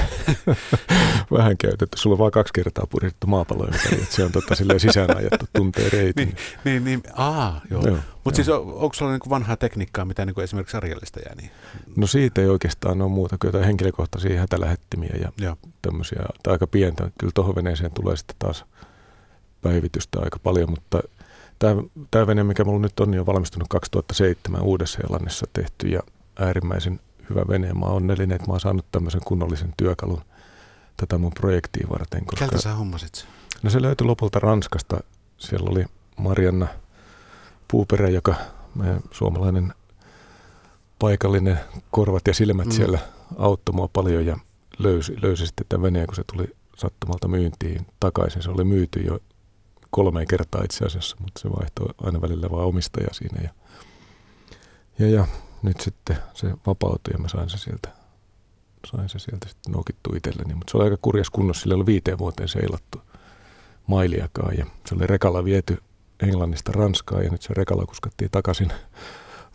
vähän 1.38 1.58
käytetty. 1.58 1.98
Sulla 1.98 2.14
on 2.14 2.20
vaan 2.20 2.32
kaksi 2.32 2.54
kertaa 2.54 2.88
purjettu 2.90 3.28
maapallo 3.28 3.64
ympäri, 3.66 4.02
että 4.02 4.16
se 4.16 4.24
on 4.24 4.32
totta 4.32 4.56
silleen 4.56 4.80
sisään 4.80 5.18
ajettu 5.18 5.46
tuntee 5.56 5.90
reitin. 5.90 6.28
niin, 6.28 6.36
niin, 6.66 6.84
niin, 6.84 7.04
aa, 7.14 7.62
joo. 7.72 7.88
joo 7.88 7.98
Mutta 8.24 8.36
siis 8.36 8.50
on, 8.50 8.60
onko 8.60 8.94
sulla 8.94 9.12
niin 9.12 9.30
vanhaa 9.30 9.58
tekniikkaa, 9.58 10.06
mitä 10.06 10.26
niin 10.26 10.42
esimerkiksi 10.42 10.72
sarjallista 10.72 11.20
jää? 11.20 11.36
Niin? 11.36 11.52
No 11.96 12.08
siitä 12.08 12.42
ei 12.42 12.48
oikeastaan 12.48 13.02
ole 13.02 13.12
muuta 13.12 13.38
kuin 13.38 13.48
jotain 13.50 13.66
henkilökohtaisia 13.66 14.40
hätälähettimiä 14.40 15.16
ja 15.22 15.32
joo. 15.38 15.56
tämmöisiä, 15.82 16.20
tai 16.44 16.52
aika 16.52 16.68
pientä. 16.68 17.12
Kyllä 17.20 17.32
tuohon 17.36 17.56
veneeseen 17.56 17.92
tulee 17.92 18.18
sitten 18.18 18.36
taas 18.40 18.66
päivitystä 19.62 20.20
aika 20.20 20.40
paljon, 20.40 20.70
mutta– 20.70 21.00
Tämä, 21.60 21.84
tämä 22.12 22.28
vene, 22.28 22.44
mikä 22.44 22.64
minulla 22.64 22.82
nyt 22.82 23.00
on, 23.00 23.12
niin 23.12 23.20
on 23.20 23.26
valmistunut 23.26 23.68
2007 23.68 24.62
Uudessa-Seelannissa 24.62 25.46
tehty 25.54 25.88
ja 25.88 26.00
äärimmäisen 26.40 27.00
hyvä 27.30 27.46
vene. 27.48 27.74
Mä 27.74 27.86
oon 27.86 27.96
onnellinen, 27.96 28.36
että 28.36 28.48
mä 28.48 28.54
oon 28.54 28.60
saanut 28.60 28.86
tämmöisen 28.92 29.22
kunnollisen 29.26 29.74
työkalun 29.78 30.22
tätä 30.98 31.18
mun 31.18 31.32
projektia 31.32 31.88
varten. 31.90 32.26
Koska, 32.26 32.46
Keltä 32.46 32.62
sä 32.62 32.74
hommasit? 32.74 33.28
No 33.64 33.70
se 33.70 33.82
löytyi 33.82 34.08
lopulta 34.08 34.40
Ranskasta. 34.40 35.00
Siellä 35.38 35.70
oli 35.70 35.86
Marianna 36.18 36.68
Puuperä, 37.68 38.10
joka 38.10 38.36
meidän 38.76 39.02
suomalainen 39.12 39.74
paikallinen 41.00 41.60
korvat 41.92 42.28
ja 42.28 42.34
silmät 42.34 42.66
mm. 42.66 42.72
siellä 42.72 43.00
auttoi 43.38 43.76
mua 43.76 43.88
paljon 43.94 44.26
ja 44.26 44.38
löysi, 44.80 45.16
löysi 45.22 45.48
sitten 45.48 45.66
tämän 45.70 45.84
veneen, 45.84 46.08
kun 46.08 46.16
se 46.16 46.24
tuli 46.34 46.56
sattumalta 46.78 47.28
myyntiin 47.28 47.86
takaisin. 48.00 48.44
Se 48.44 48.52
oli 48.52 48.64
myyty 48.64 49.00
jo 49.00 49.20
kolmeen 49.90 50.28
kertaa 50.28 50.64
itse 50.64 50.86
asiassa, 50.86 51.18
mutta 51.20 51.42
se 51.42 51.50
vaihtoi 51.50 51.88
aina 52.04 52.22
välillä 52.22 52.52
vaan 52.52 52.68
omistaja 52.68 53.08
siinä. 53.12 53.42
Ja, 53.44 53.50
ja, 55.00 55.10
ja 55.10 55.28
nyt 55.62 55.80
sitten 55.82 56.18
se 56.34 56.54
vapautui 56.68 57.14
ja 57.14 57.18
mä 57.18 57.28
sain 57.28 57.50
se 57.50 57.58
sieltä, 57.58 57.90
sain 58.92 59.10
se 59.10 59.20
sieltä 59.20 59.48
sitten 59.48 59.74
nokittu 59.74 60.16
itselleni. 60.16 60.56
Mutta 60.56 60.72
se 60.72 60.78
oli 60.78 60.84
aika 60.84 60.98
kurjas 61.02 61.30
kunnossa, 61.30 61.62
sillä 61.62 61.76
oli 61.76 61.86
viiteen 61.86 62.18
vuoteen 62.18 62.50
seilattu 62.50 63.02
mailiakaan 63.88 64.58
ja 64.58 64.66
se 64.86 64.96
oli 64.96 65.08
rekalla 65.08 65.44
viety 65.44 65.78
Englannista 66.24 66.72
Ranskaan 66.72 67.24
ja 67.24 67.32
nyt 67.32 67.42
se 67.42 67.54
rekalla 67.54 67.86
kuskattiin 67.86 68.32
takaisin 68.32 68.72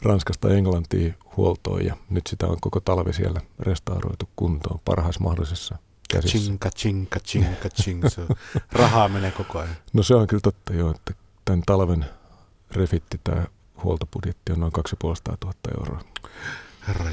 Ranskasta 0.02 0.54
Englantiin 0.54 1.14
huoltoon 1.36 1.86
ja 1.86 1.96
nyt 2.10 2.26
sitä 2.26 2.46
on 2.46 2.56
koko 2.60 2.80
talvi 2.80 3.12
siellä 3.12 3.40
restauroitu 3.58 4.28
kuntoon 4.36 4.80
parhaassa 4.84 5.24
mahdollisessa 5.24 5.78
käsissä. 6.12 6.38
Chinka, 6.38 6.70
chinka, 6.70 7.20
chinka, 7.20 7.68
chinka. 7.68 8.08
rahaa 8.72 9.08
menee 9.08 9.30
koko 9.30 9.58
ajan. 9.58 9.76
No 9.92 10.02
se 10.02 10.14
on 10.14 10.26
kyllä 10.26 10.40
totta 10.40 10.72
jo, 10.72 10.90
että 10.90 11.14
tämän 11.44 11.62
talven 11.66 12.04
refitti 12.70 13.20
tämä 13.24 13.46
huoltobudjetti 13.84 14.52
on 14.52 14.60
noin 14.60 14.72
2500 14.72 15.52
euroa. 15.78 16.00
Herra 16.88 17.04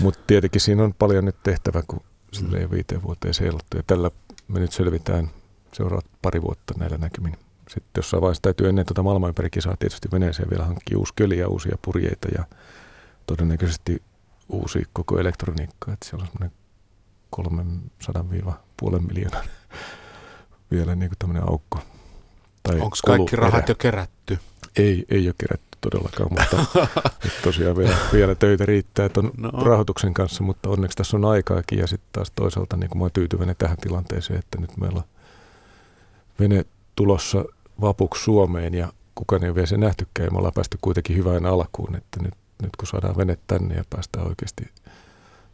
Mutta 0.00 0.20
tietenkin 0.26 0.60
siinä 0.60 0.84
on 0.84 0.94
paljon 0.94 1.24
nyt 1.24 1.42
tehtävä, 1.42 1.82
kun 1.82 2.00
sille 2.32 2.58
ei 2.58 2.70
viiteen 2.70 3.02
vuoteen 3.02 3.34
seilattu. 3.34 3.76
Ja 3.76 3.82
tällä 3.86 4.10
me 4.48 4.60
nyt 4.60 4.72
selvitään 4.72 5.30
seuraavat 5.72 6.06
pari 6.22 6.42
vuotta 6.42 6.74
näillä 6.78 6.98
näkymin. 6.98 7.36
Sitten 7.68 7.90
jossain 7.96 8.20
vaiheessa 8.20 8.42
täytyy 8.42 8.68
ennen 8.68 8.86
tuota 8.86 9.02
maailmanympärikisaa 9.02 9.76
tietysti 9.76 10.08
veneeseen 10.12 10.50
vielä 10.50 10.64
hankkia 10.64 10.98
uusi 10.98 11.12
köli 11.16 11.38
ja 11.38 11.48
uusia 11.48 11.78
purjeita 11.82 12.28
ja 12.38 12.44
todennäköisesti 13.26 14.02
uusi 14.48 14.82
koko 14.92 15.18
elektroniikka, 15.18 15.92
että 15.92 16.08
siellä 16.08 16.22
on 16.22 16.28
semmoinen 16.28 16.61
300 17.32 18.24
puolen 18.76 19.06
miljoonan 19.06 19.44
vielä 20.70 20.94
niin 20.94 21.10
kuin 21.10 21.18
tämmöinen 21.18 21.48
aukko. 21.48 21.78
Onko 22.68 22.96
kaikki 23.06 23.36
rahat 23.36 23.54
erä. 23.54 23.64
jo 23.68 23.74
kerätty? 23.74 24.38
Ei, 24.76 25.04
ei 25.08 25.28
ole 25.28 25.34
kerätty 25.38 25.78
todellakaan, 25.80 26.28
mutta 26.30 26.88
tosiaan 27.44 27.76
vielä, 27.76 27.96
vielä 28.12 28.34
töitä 28.34 28.66
riittää 28.66 29.08
ton 29.08 29.30
no. 29.36 29.50
rahoituksen 29.50 30.14
kanssa, 30.14 30.44
mutta 30.44 30.68
onneksi 30.68 30.96
tässä 30.96 31.16
on 31.16 31.24
aikaakin 31.24 31.78
ja 31.78 31.86
sitten 31.86 32.08
taas 32.12 32.32
toisaalta 32.34 32.76
niin 32.76 32.90
mä 32.94 33.04
oon 33.04 33.10
tyytyväinen 33.12 33.56
tähän 33.58 33.76
tilanteeseen, 33.76 34.38
että 34.38 34.60
nyt 34.60 34.76
meillä 34.76 34.98
on 34.98 35.04
vene 36.40 36.64
tulossa 36.96 37.44
vapuksi 37.80 38.24
Suomeen 38.24 38.74
ja 38.74 38.92
kukaan 39.14 39.44
ei 39.44 39.48
ole 39.48 39.54
vielä 39.54 39.66
se 39.66 39.76
nähtykään 39.76 40.26
ja 40.26 40.30
me 40.30 40.38
ollaan 40.38 40.54
päästy 40.54 40.78
kuitenkin 40.80 41.16
hyvään 41.16 41.46
alkuun, 41.46 41.96
että 41.96 42.22
nyt, 42.22 42.34
nyt 42.62 42.76
kun 42.76 42.88
saadaan 42.88 43.16
vene 43.16 43.38
tänne 43.46 43.74
ja 43.74 43.84
päästään 43.90 44.26
oikeasti 44.26 44.64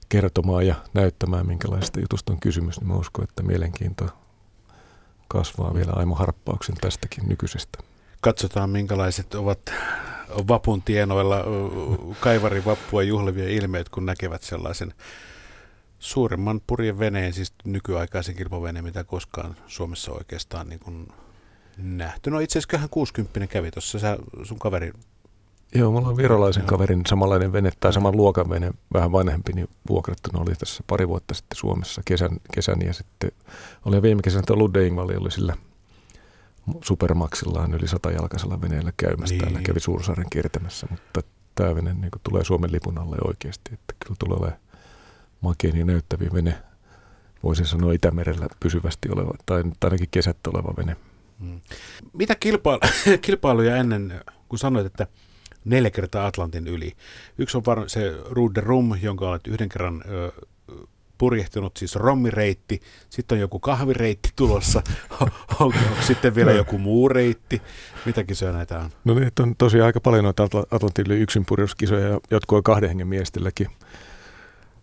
kertomaan 0.08 0.66
ja 0.66 0.74
näyttämään, 0.94 1.46
minkälaista 1.46 2.00
jutusta 2.00 2.32
on 2.32 2.40
kysymys, 2.40 2.80
niin 2.80 2.88
mä 2.88 2.94
uskon, 2.94 3.24
että 3.24 3.42
mielenkiinto 3.42 4.06
kasvaa 5.28 5.74
vielä 5.74 5.92
aimo 5.96 6.14
harppauksen 6.14 6.76
tästäkin 6.80 7.28
nykyisestä. 7.28 7.78
Katsotaan, 8.20 8.70
minkälaiset 8.70 9.34
ovat 9.34 9.60
vapun 10.48 10.82
tienoilla 10.82 11.44
kaivarin 12.20 12.64
vappua 12.64 13.02
juhlivia 13.02 13.48
ilmeet, 13.48 13.88
kun 13.88 14.06
näkevät 14.06 14.42
sellaisen 14.42 14.94
suuremman 15.98 16.60
purjen 16.66 16.98
veneen, 16.98 17.32
siis 17.32 17.52
nykyaikaisen 17.64 18.36
kilpaveneen, 18.36 18.84
mitä 18.84 19.04
koskaan 19.04 19.56
Suomessa 19.66 20.12
oikeastaan 20.12 20.68
niin 20.68 20.80
kuin 20.80 21.08
nähty. 21.76 22.30
No 22.30 22.40
itse 22.40 22.58
asiassa 22.58 22.88
60 22.88 23.46
kävi 23.46 23.70
tuossa, 23.70 23.98
sun 24.42 24.58
kaveri 24.58 24.92
Joo, 25.74 25.90
mulla 25.90 26.08
on 26.08 26.16
virolaisen 26.16 26.64
kaverin 26.64 27.02
samanlainen 27.06 27.52
vene 27.52 27.70
tai 27.80 27.92
saman 27.92 28.16
luokan 28.16 28.50
vene, 28.50 28.70
vähän 28.94 29.12
vanhempi, 29.12 29.52
niin 29.52 29.68
vuokrattuna 29.88 30.40
oli 30.40 30.54
tässä 30.54 30.84
pari 30.86 31.08
vuotta 31.08 31.34
sitten 31.34 31.56
Suomessa 31.56 32.02
kesän, 32.04 32.30
kesän 32.54 32.82
ja 32.86 32.92
sitten 32.92 33.32
oli 33.84 34.02
viime 34.02 34.22
kesänä 34.22 34.42
tuo 34.46 34.56
Ludde 34.56 34.86
Ingvali 34.86 35.16
oli 35.16 35.30
sillä 35.30 35.56
supermaksillaan 36.84 37.74
yli 37.74 38.14
jalkaisella 38.14 38.60
veneellä 38.60 38.92
käymässä 38.96 39.34
niin. 39.34 39.42
täällä, 39.42 39.60
kävi 39.62 39.80
Suursaaren 39.80 40.26
kiertämässä, 40.30 40.86
mutta 40.90 41.22
tämä 41.54 41.74
vene 41.74 41.94
niin 41.94 42.10
tulee 42.22 42.44
Suomen 42.44 42.72
lipun 42.72 42.98
alle 42.98 43.16
oikeasti, 43.24 43.74
että 43.74 43.94
kyllä 44.04 44.16
tulee 44.18 44.38
olemaan 44.38 44.60
makeen 45.40 45.76
ja 45.76 45.84
näyttäviä 45.84 46.30
vene, 46.32 46.58
voisin 47.42 47.66
sanoa 47.66 47.92
Itämerellä 47.92 48.46
pysyvästi 48.60 49.08
oleva, 49.12 49.32
tai 49.46 49.64
ainakin 49.84 50.08
kesät 50.10 50.46
oleva 50.46 50.74
vene. 50.76 50.96
Hmm. 51.40 51.60
Mitä 52.12 52.34
kilpailu, 52.34 52.80
kilpailuja 53.26 53.76
ennen, 53.76 54.20
kun 54.48 54.58
sanoit, 54.58 54.86
että 54.86 55.06
neljä 55.64 55.90
kertaa 55.90 56.26
Atlantin 56.26 56.66
yli. 56.66 56.92
Yksi 57.38 57.56
on 57.56 57.62
var- 57.66 57.88
se 57.88 58.14
Rude 58.30 58.60
Rum, 58.60 58.98
jonka 59.02 59.30
olet 59.30 59.46
yhden 59.46 59.68
kerran 59.68 60.02
ö, 60.08 60.32
purjehtunut, 61.18 61.76
siis 61.76 61.96
rommireitti, 61.96 62.80
sitten 63.10 63.36
on 63.36 63.40
joku 63.40 63.58
kahvireitti 63.58 64.30
tulossa, 64.36 64.82
onko, 65.20 65.36
onko 65.60 65.78
sitten 66.06 66.34
vielä 66.34 66.50
no. 66.50 66.56
joku 66.56 66.78
muu 66.78 67.08
reitti, 67.08 67.62
mitä 68.06 68.24
kisoja 68.24 68.52
näitä 68.52 68.78
on? 68.78 68.90
No 69.04 69.14
niin, 69.14 69.32
on 69.40 69.56
tosiaan 69.56 69.86
aika 69.86 70.00
paljon 70.00 70.24
noita 70.24 70.48
Atlantin 70.70 71.04
yli 71.06 71.20
yksinpurjeuskisoja 71.20 72.08
ja 72.08 72.20
jotkut 72.30 72.56
on 72.56 72.62
kahden 72.62 72.88
hengen 72.88 73.08
miestilläkin. 73.08 73.66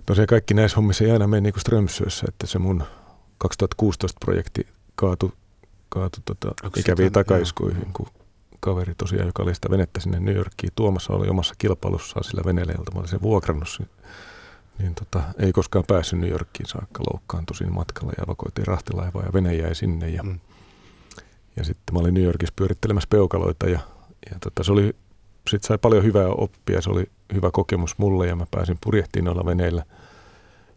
Tosiaan 0.06 0.28
kaikki 0.28 0.54
näissä 0.54 0.76
hommissa 0.76 1.04
ei 1.04 1.12
aina 1.12 1.28
mene 1.28 1.42
niin 1.42 1.54
kuin 1.54 1.62
Strömsössä, 1.62 2.26
että 2.30 2.48
se 2.48 2.60
mun 2.60 2.84
2016-projekti 3.46 4.68
kaatui 4.96 5.32
kaatu 5.90 6.20
tota, 6.26 6.70
ikäviin 6.78 7.12
takaiskuihin, 7.12 7.88
kun 7.94 8.08
kaveri 8.60 8.94
tosiaan, 8.98 9.28
joka 9.28 9.44
oli 9.44 9.56
sitä 9.56 9.70
venettä 9.70 10.00
sinne 10.00 10.20
New 10.20 10.36
Yorkiin 10.36 10.74
tuomassa, 10.76 11.14
oli 11.14 11.30
omassa 11.30 11.54
kilpailussaan 11.58 12.24
sillä 12.24 12.42
veneellä, 12.46 12.74
jolta 12.74 12.92
mä 12.92 13.00
olin 13.00 13.10
sen 13.10 13.22
vuokrannut. 13.22 13.82
Niin 14.80 14.96
tota, 14.96 15.24
ei 15.40 15.52
koskaan 15.52 15.86
päässyt 15.88 16.20
New 16.20 16.30
Yorkiin 16.30 16.68
saakka 16.68 17.04
loukkaantui 17.14 17.56
siinä 17.56 17.74
matkalla 17.74 18.14
ja 18.18 18.24
evakoitiin 18.24 18.68
rahtilaivaa 18.68 19.24
ja 19.24 19.34
vene 19.34 19.56
jäi 19.56 19.76
sinne. 19.76 20.10
Ja, 20.10 20.24
mm. 20.24 20.40
ja 21.56 21.64
sitten 21.64 21.94
mä 21.94 22.00
olin 22.00 22.14
New 22.14 22.24
Yorkissa 22.24 22.54
pyörittelemässä 22.56 23.08
peukaloita 23.10 23.70
ja, 23.70 23.80
ja 24.32 24.38
tota, 24.40 24.64
se 24.64 24.72
oli, 24.72 24.96
sit 25.50 25.64
sai 25.64 25.78
paljon 25.78 26.04
hyvää 26.04 26.28
oppia, 26.28 26.82
se 26.82 26.90
oli 26.90 27.06
hyvä 27.34 27.52
kokemus 27.52 27.98
mulle 27.98 28.28
ja 28.28 28.36
mä 28.36 28.46
pääsin 28.52 28.78
purjehtiin 28.84 29.26
noilla 29.26 29.46
veneillä. 29.46 29.86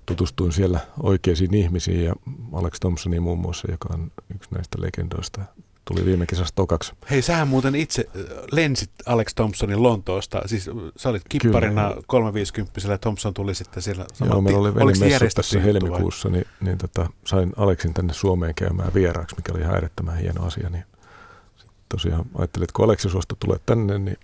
Tutustuin 0.06 0.52
siellä 0.52 0.80
oikeisiin 1.02 1.54
ihmisiin 1.54 2.04
ja 2.04 2.14
Alex 2.52 2.80
Thompsonin 2.80 3.22
muun 3.22 3.38
muassa, 3.38 3.70
joka 3.70 3.88
on 3.94 4.12
yksi 4.34 4.54
näistä 4.54 4.78
legendoista 4.80 5.40
tuli 5.88 6.04
viime 6.04 6.26
kesästä 6.26 6.56
tokaksi. 6.56 6.92
Hei, 7.10 7.22
sähän 7.22 7.48
muuten 7.48 7.74
itse 7.74 8.04
äh, 8.16 8.22
lensit 8.52 8.90
Alex 9.06 9.34
Thompsonin 9.34 9.82
Lontoosta. 9.82 10.42
Siis 10.46 10.68
äh, 10.68 10.74
sä 10.96 11.08
olit 11.08 11.22
kipparina 11.28 11.88
Kyllä. 11.88 12.02
350 12.06 12.80
ja 12.88 12.98
Thompson 12.98 13.34
tuli 13.34 13.54
sitten 13.54 13.82
siellä. 13.82 14.06
Joo, 14.24 14.40
meillä 14.40 14.60
oli 14.60 14.74
velimessu 14.74 15.24
tässä 15.34 15.60
helmikuussa, 15.60 16.28
niin, 16.28 16.44
niin 16.60 16.78
tota, 16.78 17.10
sain 17.26 17.52
Alexin 17.56 17.94
tänne 17.94 18.12
Suomeen 18.12 18.54
käymään 18.54 18.94
vieraaksi, 18.94 19.36
mikä 19.36 19.52
oli 19.52 19.60
ihan 19.60 19.74
äärettömän 19.74 20.18
hieno 20.18 20.46
asia. 20.46 20.70
Niin 20.70 20.84
tosiaan 21.88 22.24
ajattelin, 22.34 22.64
että 22.64 22.72
kun 22.76 22.84
Aleksi 22.84 23.08
suostui 23.08 23.36
tulee 23.40 23.58
tänne, 23.66 23.98
niin 23.98 24.18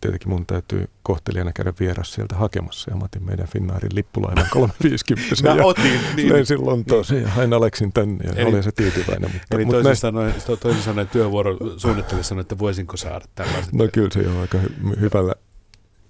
tietenkin 0.00 0.28
mun 0.28 0.46
täytyy 0.46 0.88
kohtelijana 1.02 1.52
käydä 1.52 1.72
vieras 1.80 2.12
sieltä 2.12 2.36
hakemassa. 2.36 2.90
Ja 2.90 2.96
mä 2.96 3.04
otin 3.04 3.24
meidän 3.24 3.48
Finnairin 3.48 3.94
lippulaivan 3.94 4.46
350. 4.50 5.36
mä 5.54 5.64
otin. 5.64 6.00
Niin. 6.16 6.32
Lensin 6.32 6.66
Lontooseen 6.66 7.18
niin. 7.18 7.28
ja 7.28 7.34
hain 7.34 7.52
Aleksin 7.52 7.92
tänne 7.92 8.24
ja 8.24 8.32
eli, 8.36 8.50
olin 8.50 8.62
se 8.62 8.72
tyytyväinen. 8.72 9.30
Mutta, 9.32 9.56
eli 9.56 9.64
mutta 9.64 9.82
toisin, 9.82 10.00
sanoen, 10.00 10.34
toisin 10.60 10.82
sanoen 10.82 11.08
työvuoro 11.08 11.56
suunnittelija 11.76 12.24
sanoi, 12.24 12.40
että 12.40 12.58
voisinko 12.58 12.96
saada 12.96 13.24
tällaiset. 13.34 13.72
No 13.72 13.88
kyllä 13.92 14.10
se 14.12 14.28
on 14.28 14.40
aika 14.40 14.58
hy- 14.58 15.00
hyvällä 15.00 15.34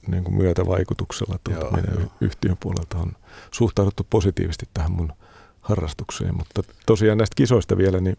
niin 0.06 0.24
kuin 0.24 0.34
myötävaikutuksella 0.34 1.38
tuolta 1.44 1.64
joo, 1.64 1.72
meidän 1.72 1.94
joo. 2.00 2.12
yhtiön 2.20 2.56
puolelta 2.60 2.98
on 2.98 3.12
suhtauduttu 3.50 4.06
positiivisesti 4.10 4.68
tähän 4.74 4.92
mun 4.92 5.12
harrastukseen. 5.60 6.36
Mutta 6.36 6.62
tosiaan 6.86 7.18
näistä 7.18 7.34
kisoista 7.34 7.76
vielä, 7.76 8.00
niin, 8.00 8.16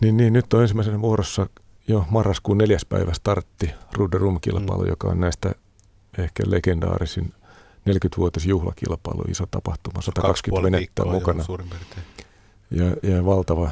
niin, 0.00 0.16
niin 0.16 0.32
nyt 0.32 0.54
on 0.54 0.62
ensimmäisenä 0.62 1.00
vuorossa 1.00 1.46
jo 1.88 2.04
marraskuun 2.10 2.58
neljäs 2.58 2.84
päivä 2.84 3.12
startti 3.12 3.70
Rude 3.92 4.18
Rum-kilpailu, 4.18 4.82
mm. 4.82 4.88
joka 4.88 5.08
on 5.08 5.20
näistä 5.20 5.54
ehkä 6.18 6.42
legendaarisin 6.46 7.34
40-vuotis 7.90 8.46
juhlakilpailu, 8.46 9.22
iso 9.28 9.46
tapahtuma, 9.50 10.02
120 10.02 10.64
venettä 10.64 11.04
mukana. 11.04 11.44
Ja, 12.70 12.84
ja 13.10 13.24
valtava, 13.24 13.70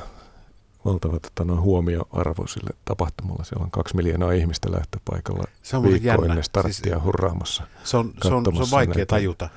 valtava 0.84 1.18
tota, 1.20 1.44
no, 1.44 1.60
huomioarvo 1.60 2.46
sille 2.46 2.70
tapahtumalle. 2.84 3.44
Siellä 3.44 3.64
on 3.64 3.70
kaksi 3.70 3.96
miljoonaa 3.96 4.32
ihmistä 4.32 4.72
lähtöpaikalla 4.72 5.44
se 5.62 5.76
on 5.76 5.82
viikko 5.82 6.06
jännä. 6.06 6.26
ennen 6.26 6.44
starttia 6.44 6.94
siis, 6.94 7.04
hurraamassa. 7.04 7.62
Se 7.84 7.96
on, 7.96 8.12
se 8.22 8.34
on, 8.34 8.44
se 8.44 8.62
on 8.62 8.70
vaikea 8.70 9.06
tajuta. 9.06 9.48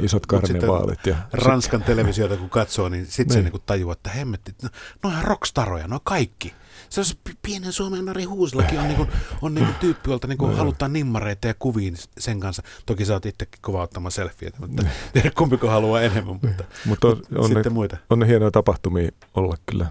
Isot 0.00 0.26
karnevaalit. 0.26 1.06
Ja 1.06 1.16
Ranskan 1.32 1.82
televisiota 1.82 2.36
kun 2.36 2.50
katsoo, 2.50 2.88
niin 2.88 3.06
sitten 3.06 3.32
se 3.32 3.38
niin. 3.38 3.44
niinku 3.44 3.62
tajuaa, 3.66 3.92
että 3.92 4.10
hemmetti, 4.10 4.54
no, 4.62 4.68
no 5.02 5.10
ihan 5.10 5.24
rockstaroja, 5.24 5.88
no 5.88 6.00
kaikki 6.04 6.54
se 6.90 7.00
on 7.00 7.34
pienen 7.42 7.72
Suomen 7.72 8.04
Nari 8.04 8.24
Huuslakin 8.24 8.80
on, 8.80 8.88
niinku, 8.88 9.06
on 9.42 9.54
niinku 9.54 9.72
tyyppi, 9.80 10.10
jolta 10.10 10.26
niinku 10.26 10.46
no, 10.46 10.56
halutaan 10.56 10.92
nimmareita 10.92 11.46
ja 11.46 11.54
kuviin 11.58 11.96
sen 12.18 12.40
kanssa. 12.40 12.62
Toki 12.86 13.04
sä 13.04 13.12
oot 13.12 13.26
itsekin 13.26 13.58
kova 13.62 13.82
ottamaan 13.82 14.12
selfieitä, 14.12 14.58
mutta 14.60 14.82
tiedä 15.12 15.30
kumpiko 15.38 15.68
haluaa 15.68 16.00
enemmän, 16.00 16.38
mutta, 16.42 16.64
mutta 16.86 17.08
on, 17.08 17.22
on, 17.36 17.44
sitten 17.44 17.62
ne, 17.64 17.70
muita. 17.70 17.96
On 18.10 18.18
ne 18.18 18.26
hienoja 18.26 18.50
tapahtumia 18.50 19.10
olla 19.34 19.56
kyllä 19.66 19.86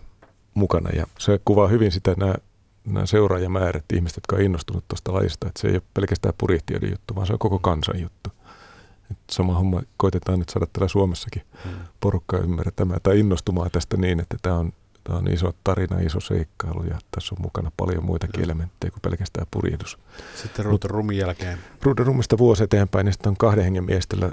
mukana 0.53 0.89
ja 0.89 1.05
se 1.19 1.39
kuvaa 1.45 1.67
hyvin 1.67 1.91
sitä 1.91 2.15
nämä 2.17 2.35
nämä 2.85 3.05
seuraajamäärät, 3.05 3.85
ihmiset, 3.93 4.17
jotka 4.17 4.35
on 4.35 4.41
innostunut 4.41 4.87
tuosta 4.87 5.13
lajista, 5.13 5.47
että 5.47 5.61
se 5.61 5.67
ei 5.67 5.73
ole 5.73 5.81
pelkästään 5.93 6.33
purjehtijoiden 6.37 6.89
juttu, 6.89 7.15
vaan 7.15 7.27
se 7.27 7.33
on 7.33 7.39
koko 7.39 7.59
kansan 7.59 8.01
juttu. 8.01 8.29
Et 9.11 9.17
sama 9.31 9.53
homma 9.53 9.81
koitetaan 9.97 10.39
nyt 10.39 10.49
saada 10.49 10.67
täällä 10.73 10.87
Suomessakin 10.87 11.41
hmm. 11.63 11.71
porukkaa 11.99 12.39
ymmärtämään 12.39 12.99
tai 13.03 13.19
innostumaan 13.19 13.71
tästä 13.71 13.97
niin, 13.97 14.19
että 14.19 14.37
tämä 14.41 14.55
on 14.55 14.73
Tämä 15.09 15.19
on 15.19 15.27
iso 15.27 15.53
tarina, 15.63 15.99
iso 15.99 16.19
seikkailu 16.19 16.83
ja 16.83 16.99
tässä 17.11 17.35
on 17.35 17.41
mukana 17.41 17.71
paljon 17.77 18.05
muitakin 18.05 18.43
elementtejä 18.43 18.91
kuin 18.91 19.01
pelkästään 19.01 19.47
purjehdus. 19.51 19.99
Sitten 20.35 20.65
Ruuden 20.65 20.89
Rumin 20.89 21.17
jälkeen. 21.17 21.59
Ruuden 21.81 22.05
Rumista 22.05 22.37
vuosi 22.37 22.63
eteenpäin, 22.63 23.05
niin 23.05 23.13
sitten 23.13 23.29
on 23.29 23.37
kahden 23.37 23.63
hengen 23.63 23.83
miestellä 23.83 24.31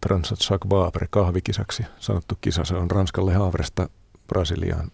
Transat 0.00 0.38
Jacques 0.50 0.70
Vabre 0.70 1.06
kahvikisaksi 1.10 1.82
sanottu 1.98 2.34
kisa. 2.40 2.64
Se 2.64 2.74
on 2.74 2.90
Ranskalle 2.90 3.34
Havresta 3.34 3.88
Brasiliaan 4.28 4.90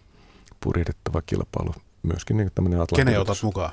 purjehdettava 0.63 1.21
kilpailu. 1.21 1.75
Myöskin 2.03 2.37
niin 2.37 2.51
tämmöinen 2.55 2.79
Kenen 2.95 3.19
otat 3.19 3.43
mukaan? 3.43 3.71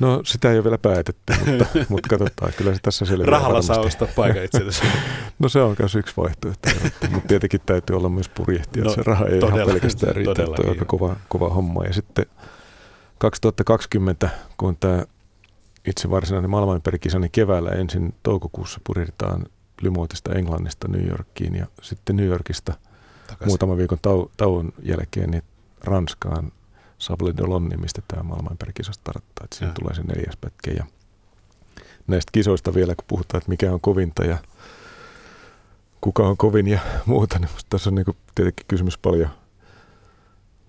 No 0.00 0.20
sitä 0.24 0.50
ei 0.50 0.56
ole 0.56 0.64
vielä 0.64 0.78
päätetty, 0.78 1.32
mutta, 1.46 1.66
mutta 1.88 2.08
katsotaan, 2.08 2.52
kyllä 2.56 2.74
se 2.74 2.80
tässä 2.82 3.04
selviää 3.04 3.30
Rahalla 3.30 3.62
saa 3.62 3.80
ostaa 3.80 4.08
paikan 4.16 4.44
itsellesi. 4.44 4.82
no 5.38 5.48
se 5.48 5.60
on 5.60 5.76
myös 5.78 5.94
yksi 5.94 6.14
vaihtoehto, 6.16 6.68
mutta 6.82 7.28
tietenkin 7.28 7.60
täytyy 7.66 7.96
olla 7.96 8.08
myös 8.08 8.28
purjehtia, 8.28 8.84
no, 8.84 8.90
se 8.90 9.02
raha 9.02 9.26
ei 9.26 9.38
ihan 9.38 9.66
pelkästään 9.66 10.16
riitä, 10.16 10.30
että 10.30 10.62
on 10.62 10.68
aika 10.68 10.84
kova, 10.84 11.16
kova 11.28 11.48
homma. 11.48 11.84
Ja 11.84 11.92
sitten 11.92 12.26
2020, 13.18 14.28
kun 14.56 14.76
tämä 14.76 15.04
itse 15.86 16.10
varsinainen 16.10 16.50
maailmanperikisa, 16.50 17.18
niin 17.18 17.30
keväällä 17.30 17.70
ensin 17.70 18.14
toukokuussa 18.22 18.80
purjehditaan 18.86 19.46
Lymoutista 19.82 20.32
Englannista 20.32 20.88
New 20.88 21.08
Yorkiin 21.08 21.54
ja 21.54 21.66
sitten 21.82 22.16
New 22.16 22.26
Yorkista 22.26 22.72
Takaisin. 23.26 23.46
muutaman 23.46 23.78
viikon 23.78 23.98
tau- 23.98 24.30
tauon 24.36 24.72
jälkeen 24.82 25.30
niin 25.30 25.42
Ranskaan 25.84 26.52
Sable 26.98 27.34
Dolon, 27.36 27.70
mistä 27.80 28.02
tämä 28.08 28.22
maailmanpäiväkisa 28.22 28.92
starttaa. 28.92 29.44
Että 29.44 29.56
siinä 29.56 29.70
ja. 29.70 29.74
tulee 29.74 29.94
se 29.94 30.02
neljäs 30.02 30.36
pätkä. 30.40 30.70
Ja 30.70 30.84
näistä 32.06 32.30
kisoista 32.32 32.74
vielä, 32.74 32.94
kun 32.94 33.04
puhutaan, 33.08 33.38
että 33.38 33.50
mikä 33.50 33.72
on 33.72 33.80
kovinta 33.80 34.24
ja 34.24 34.38
kuka 36.00 36.28
on 36.28 36.36
kovin 36.36 36.68
ja 36.68 36.80
muuta. 37.06 37.38
Niin 37.38 37.50
tässä 37.70 37.90
on 37.90 37.94
niin 37.94 38.06
tietenkin 38.34 38.66
kysymys 38.68 38.98
paljon, 38.98 39.30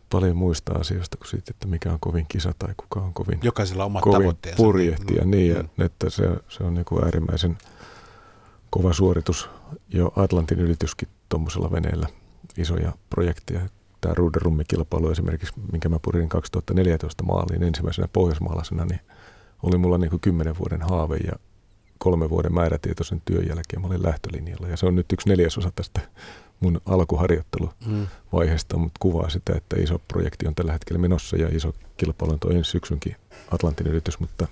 paljon 0.10 0.38
muista 0.38 0.74
asioista 0.74 1.17
kuin 1.17 1.27
siitä, 1.27 1.46
että 1.50 1.67
mikä 1.67 1.91
on 1.91 2.00
kovin 2.00 2.25
kisa 2.29 2.53
tai 2.60 2.74
kuka 2.77 3.00
on 3.00 3.13
kovin, 3.13 3.39
Jokaisella 3.43 3.86
omat 3.86 4.03
kovin 4.03 4.19
tavoitteensa. 4.22 4.63
ja 5.15 5.25
Mm. 5.25 5.31
niin. 5.31 5.55
Ja, 5.55 5.63
Mm. 5.63 5.86
että 5.86 6.10
se, 6.10 6.24
se 6.50 6.63
on 6.63 6.74
niin 6.74 6.86
kuin 6.86 7.03
äärimmäisen 7.03 7.57
kova 8.69 8.93
suoritus 8.93 9.50
jo 9.89 10.13
Atlantin 10.15 10.60
ylityskin 10.60 11.07
tuommoisella 11.29 11.72
veneellä 11.72 12.07
isoja 12.57 12.91
projekteja. 13.10 13.62
Tämä 14.01 14.13
ruuderummikilpailu 14.13 15.10
esimerkiksi, 15.10 15.54
minkä 15.72 15.89
mä 15.89 16.00
purin 16.01 16.30
2014 16.30 17.24
maaliin 17.24 17.63
ensimmäisenä 17.63 18.08
pohjoismaalaisena, 18.13 18.86
niin 18.86 19.00
oli 19.63 19.77
mulla 19.77 19.98
niin 19.98 20.10
kuin 20.10 20.20
kymmenen 20.20 20.58
vuoden 20.58 20.82
haave 20.82 21.18
ja 21.18 21.34
kolmen 21.98 22.30
vuoden 22.30 22.54
määrätietoisen 22.54 23.22
työn 23.25 23.48
jälkeen 23.48 23.82
mä 23.82 23.88
olin 23.88 24.04
lähtölinjalla. 24.04 24.68
Ja 24.68 24.77
se 24.77 24.86
on 24.86 24.96
nyt 24.96 25.12
yksi 25.13 25.30
neljäsosa 25.30 25.72
tästä 25.75 26.01
mun 26.60 26.82
alkuharjoitteluvaiheesta, 26.86 28.77
mutta 28.77 28.98
kuvaa 29.00 29.30
sitä, 29.30 29.54
että 29.56 29.75
iso 29.80 30.00
projekti 30.08 30.48
on 30.48 30.56
tällä 30.56 30.72
hetkellä 30.72 31.00
menossa 31.00 31.38
ja 31.38 31.50
iso 31.51 31.74
kilpailu 31.98 32.38
on 32.46 32.56
ensi 32.56 32.72
syksynkin 32.72 33.16
Atlantin 33.51 33.88
ylitys, 33.88 34.20
mutta 34.20 34.48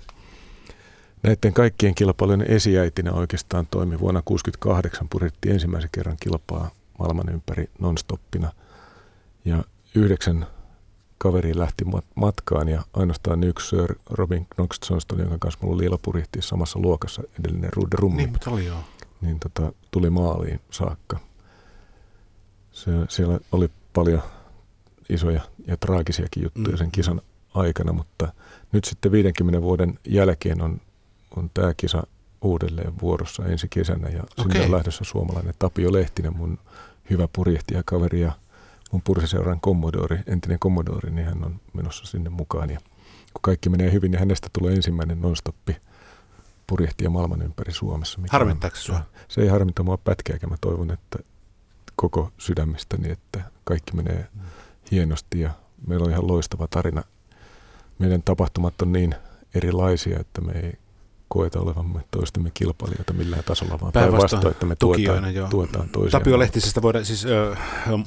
näiden 1.22 1.52
kaikkien 1.52 1.94
kilpailujen 1.94 2.50
esiäitinä 2.50 3.12
oikeastaan 3.12 3.66
toimi 3.70 4.00
vuonna 4.00 4.22
1968, 4.22 5.08
purittiin 5.08 5.52
ensimmäisen 5.52 5.90
kerran 5.92 6.16
kilpaa 6.20 6.70
maailman 6.98 7.28
ympäri 7.28 7.70
nonstoppina 7.78 8.52
ja 9.46 9.64
yhdeksän 9.94 10.46
kaveri 11.18 11.58
lähti 11.58 11.84
mat- 11.84 12.06
matkaan 12.14 12.68
ja 12.68 12.82
ainoastaan 12.94 13.44
yksi 13.44 13.68
Sir 13.68 13.94
Robin 14.10 14.46
Knox 14.54 14.90
Johnston, 14.90 15.18
jonka 15.18 15.36
kanssa 15.38 15.58
mulla 15.62 15.74
oli 15.76 15.84
ilo 15.84 15.98
purjehtia 15.98 16.42
samassa 16.42 16.78
luokassa 16.78 17.22
edellinen 17.40 17.70
Rude 17.72 17.96
Rummi, 17.98 18.16
Niin, 18.16 18.30
mutta 18.32 18.50
oli 18.50 18.66
joo. 18.66 18.78
niin 19.20 19.40
tota, 19.40 19.72
tuli 19.90 20.10
maaliin 20.10 20.60
saakka. 20.70 21.18
Se, 22.72 22.90
siellä 23.08 23.38
oli 23.52 23.70
paljon 23.92 24.22
isoja 25.08 25.40
ja 25.66 25.76
traagisiakin 25.76 26.42
juttuja 26.42 26.70
Mm. 26.70 26.76
sen 26.78 26.90
kisan 26.90 27.20
aikana, 27.54 27.92
mutta 27.92 28.32
nyt 28.72 28.84
sitten 28.84 29.12
50 29.12 29.62
vuoden 29.62 29.98
jälkeen 30.08 30.62
on, 30.62 30.80
on 31.36 31.50
tämä 31.54 31.74
kisa 31.76 32.02
uudelleen 32.42 33.00
vuorossa 33.00 33.44
ensi 33.46 33.68
kesänä 33.68 34.08
ja 34.08 34.22
sinne 34.36 34.52
Okei. 34.52 34.64
on 34.64 34.72
lähdössä 34.72 35.04
suomalainen 35.04 35.54
Tapio 35.58 35.92
Lehtinen, 35.92 36.36
mun 36.36 36.58
hyvä 37.10 37.28
purjehtija-kaveri 37.32 38.20
ja 38.20 38.32
mun 38.92 39.02
pursiseuran 39.04 39.60
kommodori, 39.60 40.18
entinen 40.26 40.58
kommodori, 40.58 41.10
niin 41.10 41.26
hän 41.26 41.44
on 41.44 41.60
menossa 41.72 42.06
sinne 42.06 42.30
mukaan 42.30 42.70
ja 42.70 42.78
kun 43.32 43.42
kaikki 43.42 43.68
menee 43.68 43.92
hyvin, 43.92 44.10
niin 44.10 44.18
hänestä 44.18 44.48
tulee 44.58 44.74
ensimmäinen 44.74 45.20
nonstoppi 45.20 45.76
purjehtija 46.66 47.10
maailman 47.10 47.42
ympäri 47.42 47.72
Suomessa. 47.72 48.20
Harmittaako 48.30 48.76
se 48.76 48.82
sua? 48.82 49.02
se 49.28 49.40
ei 49.40 49.48
harmita 49.48 49.82
mua 49.82 49.96
pätkääkään. 49.96 50.50
Mä 50.52 50.56
toivon, 50.60 50.90
että 50.90 51.18
koko 51.96 52.30
sydämestäni, 52.38 53.10
että 53.10 53.40
kaikki 53.64 53.96
menee 53.96 54.26
Mm. 54.34 54.40
hienosti 54.90 55.40
ja 55.40 55.50
meillä 55.86 56.04
on 56.04 56.10
ihan 56.10 56.26
loistava 56.28 56.66
tarina. 56.70 57.02
Meidän 57.98 58.22
tapahtumat 58.22 58.82
on 58.82 58.92
niin 58.92 59.14
erilaisia, 59.54 60.18
että 60.20 60.40
me 60.40 60.52
ei 60.52 60.78
koeta 61.28 61.60
olevamme 61.60 62.00
toistemme 62.10 62.50
kilpailijoita 62.54 63.12
millään 63.12 63.44
tasolla, 63.44 63.80
vaan 63.80 63.92
Päinvastoin 63.92 64.46
että 64.46 64.66
me 64.66 64.76
tuetaan, 64.76 65.34
joo. 65.34 65.48
tuetaan 65.48 65.88
toisiamme. 65.88 66.24
Tapio 66.24 66.38
Lehtisestä 66.38 66.82
voidaan, 66.82 67.04
siis 67.04 67.24
ö, 67.24 67.56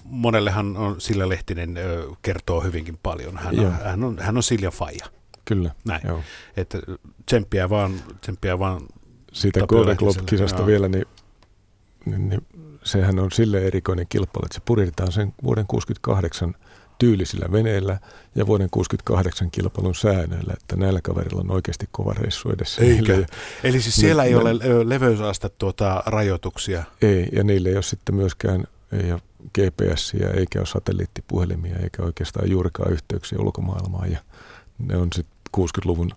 monellehan 0.03 0.77
on 0.77 1.01
Silja 1.01 1.29
Lehtinen 1.29 1.77
ö, 1.77 2.07
kertoo 2.21 2.61
hyvinkin 2.61 2.99
paljon. 3.03 3.37
Hän 3.37 3.59
on, 3.59 3.63
Joo. 3.63 3.71
hän 3.71 4.03
on, 4.03 4.19
hän 4.19 4.37
on 4.37 4.43
Silja 4.43 4.71
Faija. 4.71 5.05
Kyllä, 5.45 5.71
Näin. 5.85 6.01
joo. 6.07 6.21
Että 6.57 6.79
tsemppiä 7.25 7.69
vaan, 7.69 7.93
tsemppiä 8.21 8.59
vaan 8.59 8.81
Siitä 9.33 9.67
Golden 9.67 9.97
Globe-kisasta 9.99 10.65
vielä, 10.65 10.87
niin, 10.87 11.05
niin, 12.05 12.29
niin 12.29 12.41
sehän 12.83 13.19
on 13.19 13.31
sille 13.31 13.67
erikoinen 13.67 14.05
kilpailu, 14.09 14.45
että 14.45 14.55
se 14.55 14.61
purjehditaan 14.65 15.11
sen 15.11 15.33
vuoden 15.43 15.67
68 15.67 16.55
tyylisillä 16.99 17.51
veneillä 17.51 17.99
ja 18.35 18.47
vuoden 18.47 18.69
68 18.71 19.51
kilpailun 19.51 19.95
säännöillä, 19.95 20.53
että 20.53 20.75
näillä 20.75 21.01
kaverilla 21.01 21.41
on 21.41 21.51
oikeasti 21.51 21.85
kova 21.91 22.13
reissu 22.13 22.49
edessä. 22.49 22.81
Eikä. 22.81 22.95
Niillä 23.01 23.15
ei, 23.63 23.69
Eli 23.69 23.81
siis 23.81 23.95
siellä 23.95 24.21
Ne- 24.23 24.27
ei 24.29 24.33
ne- 24.33 24.39
ole 24.39 24.89
leveysaste 24.89 25.49
tuota, 25.49 26.03
rajoituksia. 26.05 26.83
ei, 27.01 27.29
ja 27.31 27.43
niillä 27.43 27.69
ei 27.69 27.75
ole 27.75 27.83
sitten 27.83 28.15
myöskään 28.15 28.63
ei 28.91 29.11
ole 29.11 29.21
GPSiä, 29.53 30.29
eikä 30.29 30.59
ole 30.59 30.65
satelliittipuhelimia, 30.65 31.75
eikä 31.83 32.03
oikeastaan 32.03 32.49
juurikaan 32.49 32.91
yhteyksiä 32.93 33.39
ulkomaailmaan. 33.39 34.11
Ja 34.11 34.19
ne 34.79 34.97
on 34.97 35.07
sitten 35.15 35.35
60-luvun 35.57 36.11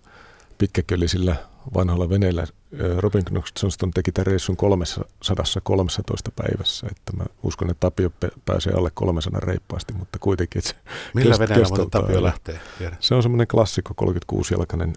pitkäköllisillä 0.57 1.35
vanhoilla 1.73 2.09
veneillä. 2.09 2.43
Ö, 2.79 2.95
Robin 3.01 3.25
Knox 3.25 3.51
Johnston 3.63 3.91
teki 3.91 4.11
tämän 4.11 4.27
reissun 4.27 4.57
313 4.57 6.31
päivässä, 6.35 6.87
että 6.91 7.13
mä 7.17 7.23
uskon, 7.43 7.69
että 7.69 7.79
Tapio 7.79 8.09
pääsee 8.45 8.73
alle 8.73 8.91
300 8.93 9.39
reippaasti, 9.39 9.93
mutta 9.93 10.19
kuitenkin, 10.19 10.59
että 10.59 10.69
se, 10.69 10.75
Millä 11.13 11.35
Kest- 11.35 11.39
veneellä 11.39 11.61
kestoltaan 11.63 12.03
Tapio 12.03 12.23
lähtee? 12.23 12.59
Tiedä. 12.77 12.97
se 12.99 13.15
on 13.15 13.23
semmoinen 13.23 13.47
klassikko 13.47 13.93
36-jalkainen 14.05 14.93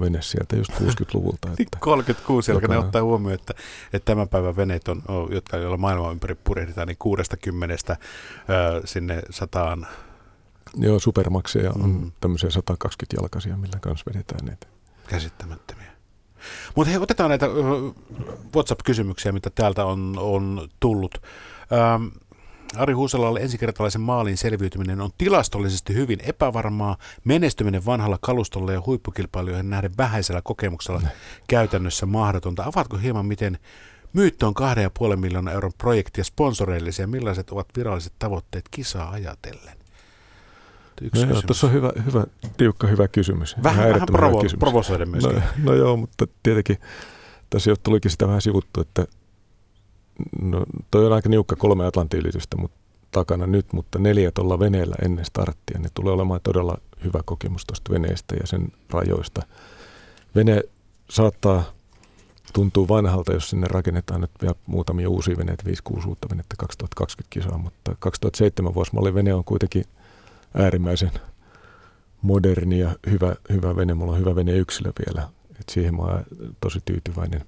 vene 0.00 0.22
sieltä 0.22 0.56
just 0.56 0.72
60-luvulta. 0.72 1.48
Että, 1.58 1.78
36 1.80 2.50
jalkainen 2.50 2.76
Joka- 2.76 2.86
ottaa 2.86 3.02
huomioon, 3.02 3.34
että, 3.34 3.54
että 3.92 4.06
tämän 4.12 4.28
päivän 4.28 4.56
veneet 4.56 4.88
on, 4.88 5.02
on 5.08 5.28
jotka 5.32 5.56
joilla 5.56 5.76
maailman 5.76 6.12
ympäri 6.12 6.34
purjehditaan, 6.34 6.88
niin 6.88 6.96
60 6.98 7.76
ö, 7.92 7.96
sinne 8.84 9.22
sataan. 9.30 9.86
joo, 10.76 10.98
Supermaxeja 10.98 11.70
on 11.70 11.90
Mm. 11.90 12.00
mm. 12.00 12.12
tämmöisiä 12.20 12.50
120-jalkaisia, 12.50 13.56
millä 13.56 13.78
kanssa 13.80 14.04
vedetään 14.14 14.46
näitä. 14.46 14.66
Käsittämättömiä. 15.12 15.92
Mutta 16.76 16.90
hei, 16.90 17.02
otetaan 17.02 17.28
näitä 17.28 17.46
WhatsApp-kysymyksiä, 18.54 19.32
mitä 19.32 19.50
täältä 19.50 19.84
on, 19.84 20.16
on 20.18 20.68
tullut. 20.80 21.22
Ähm, 21.72 22.06
Ari 22.76 22.92
Huusalalle 22.92 23.40
ensikertalaisen 23.40 24.00
maalin 24.00 24.36
selviytyminen 24.36 25.00
on 25.00 25.10
tilastollisesti 25.18 25.94
hyvin 25.94 26.18
epävarmaa. 26.22 26.96
Menestyminen 27.24 27.86
vanhalla 27.86 28.18
kalustolla 28.20 28.72
ja 28.72 28.82
huippukilpailijoihin 28.86 29.70
nähden 29.70 29.96
vähäisellä 29.98 30.42
kokemuksella 30.44 31.02
käytännössä 31.48 32.06
mahdotonta. 32.06 32.64
Avaatko 32.64 32.96
hieman, 32.96 33.26
miten 33.26 33.58
myyttö 34.12 34.46
on 34.46 34.54
2,5 35.10 35.16
miljoonaa 35.16 35.54
euron 35.54 35.72
projekti 35.78 36.20
ja 36.20 36.24
sponsoreillisia? 36.24 37.06
Millaiset 37.06 37.50
ovat 37.50 37.68
viralliset 37.76 38.12
tavoitteet 38.18 38.64
kisaa 38.70 39.10
ajatellen? 39.10 39.81
Yksi 41.02 41.20
No 41.20 41.20
joo, 41.20 41.28
kysymys. 41.28 41.46
tuossa 41.46 41.66
on 41.66 41.72
hyvä, 41.72 41.92
hyvä, 42.06 42.24
tiukka 42.56 42.86
hyvä 42.86 43.08
kysymys. 43.08 43.56
Vähän, 43.62 43.88
vähän 43.94 44.08
provo- 44.08 44.42
kysymys. 44.42 44.60
provosoiden 44.60 45.08
myöskin. 45.08 45.34
No, 45.34 45.42
no 45.64 45.74
joo, 45.74 45.96
mutta 45.96 46.26
tietenkin 46.42 46.76
tässä 47.50 47.70
jo 47.70 47.76
tulikin 47.82 48.10
sitä 48.10 48.26
vähän 48.26 48.42
sivuttu, 48.42 48.80
että 48.80 49.06
no, 50.42 50.64
toi 50.90 51.06
on 51.06 51.12
aika 51.12 51.28
niukka 51.28 51.56
kolme 51.56 51.86
Atlantin 51.86 52.20
ylitystä 52.20 52.56
mutta 52.56 52.76
takana 53.10 53.46
nyt, 53.46 53.72
mutta 53.72 53.98
neljä 53.98 54.30
tuolla 54.30 54.58
veneellä 54.58 54.94
ennen 55.04 55.24
starttia. 55.24 55.78
Ne 55.78 55.88
tulee 55.94 56.12
olemaan 56.12 56.40
todella 56.42 56.76
hyvä 57.04 57.20
kokemus 57.24 57.66
tuosta 57.66 57.92
veneestä 57.92 58.34
ja 58.40 58.46
sen 58.46 58.68
rajoista. 58.90 59.42
Vene 60.34 60.62
saattaa 61.10 61.62
tuntuu 62.52 62.88
vanhalta, 62.88 63.32
jos 63.32 63.50
sinne 63.50 63.66
rakennetaan 63.70 64.20
nyt 64.20 64.30
vielä 64.42 64.54
muutamia 64.66 65.10
uusia 65.10 65.36
veneitä, 65.36 65.64
5-6 65.90 66.06
uutta 66.08 66.28
venettä 66.30 66.54
2020 66.58 67.30
kisaa, 67.30 67.58
mutta 67.58 67.94
2007 67.98 68.74
vuosimalli 68.74 69.14
vene 69.14 69.34
on 69.34 69.44
kuitenkin 69.44 69.84
äärimmäisen 70.54 71.10
moderni 72.22 72.78
ja 72.78 72.96
hyvä, 73.10 73.34
hyvä 73.52 73.76
vene. 73.76 73.94
Mulla 73.94 74.12
on 74.12 74.18
hyvä 74.18 74.34
vene 74.34 74.52
yksilö 74.52 74.92
vielä, 75.06 75.28
et 75.60 75.68
siihen 75.70 75.94
mä 75.94 76.02
oon 76.02 76.24
tosi 76.60 76.78
tyytyväinen. 76.84 77.44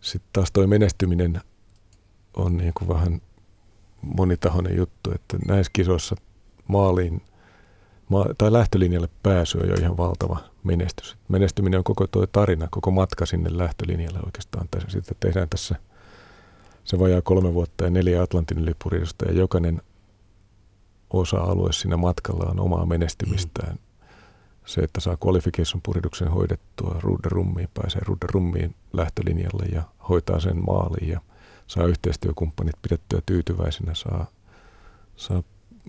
Sitten 0.00 0.30
taas 0.32 0.52
toi 0.52 0.66
menestyminen 0.66 1.40
on 2.36 2.56
niin 2.56 2.72
kuin 2.74 2.88
vähän 2.88 3.20
monitahoinen 4.02 4.76
juttu, 4.76 5.12
että 5.14 5.36
näissä 5.46 5.70
kisoissa 5.72 6.16
maaliin 6.68 7.22
ma- 8.08 8.26
tai 8.38 8.52
lähtölinjalle 8.52 9.08
pääsy 9.22 9.58
on 9.58 9.68
jo 9.68 9.74
ihan 9.74 9.96
valtava 9.96 10.38
menestys. 10.64 11.16
Menestyminen 11.28 11.78
on 11.78 11.84
koko 11.84 12.06
tuo 12.06 12.26
tarina, 12.26 12.68
koko 12.70 12.90
matka 12.90 13.26
sinne 13.26 13.58
lähtölinjalle 13.58 14.20
oikeastaan. 14.26 14.68
Tässä 14.70 14.90
sitten 14.90 15.16
tehdään 15.20 15.48
tässä 15.48 15.74
se 16.84 16.98
vajaa 16.98 17.22
kolme 17.22 17.54
vuotta 17.54 17.84
ja 17.84 17.90
neljä 17.90 18.22
Atlantin 18.22 18.58
ylipurjetusta 18.58 19.24
ja 19.24 19.32
jokainen 19.32 19.82
osa-alue 21.12 21.72
siinä 21.72 21.96
matkalla 21.96 22.50
on 22.50 22.60
omaa 22.60 22.86
menestymistään. 22.86 23.78
Se, 24.66 24.80
että 24.80 25.00
saa 25.00 25.16
qualification 25.26 25.80
puriduksen 25.82 26.28
hoidettua 26.28 26.96
ruuderummiin, 27.00 27.68
pääsee 27.74 28.00
ruuderummiin 28.04 28.74
lähtölinjalle 28.92 29.64
ja 29.72 29.82
hoitaa 30.08 30.40
sen 30.40 30.64
maaliin 30.66 31.08
ja 31.08 31.20
saa 31.66 31.86
yhteistyökumppanit 31.86 32.74
pidettyä 32.82 33.20
tyytyväisenä, 33.26 33.94
saa, 33.94 34.26
saa 35.16 35.42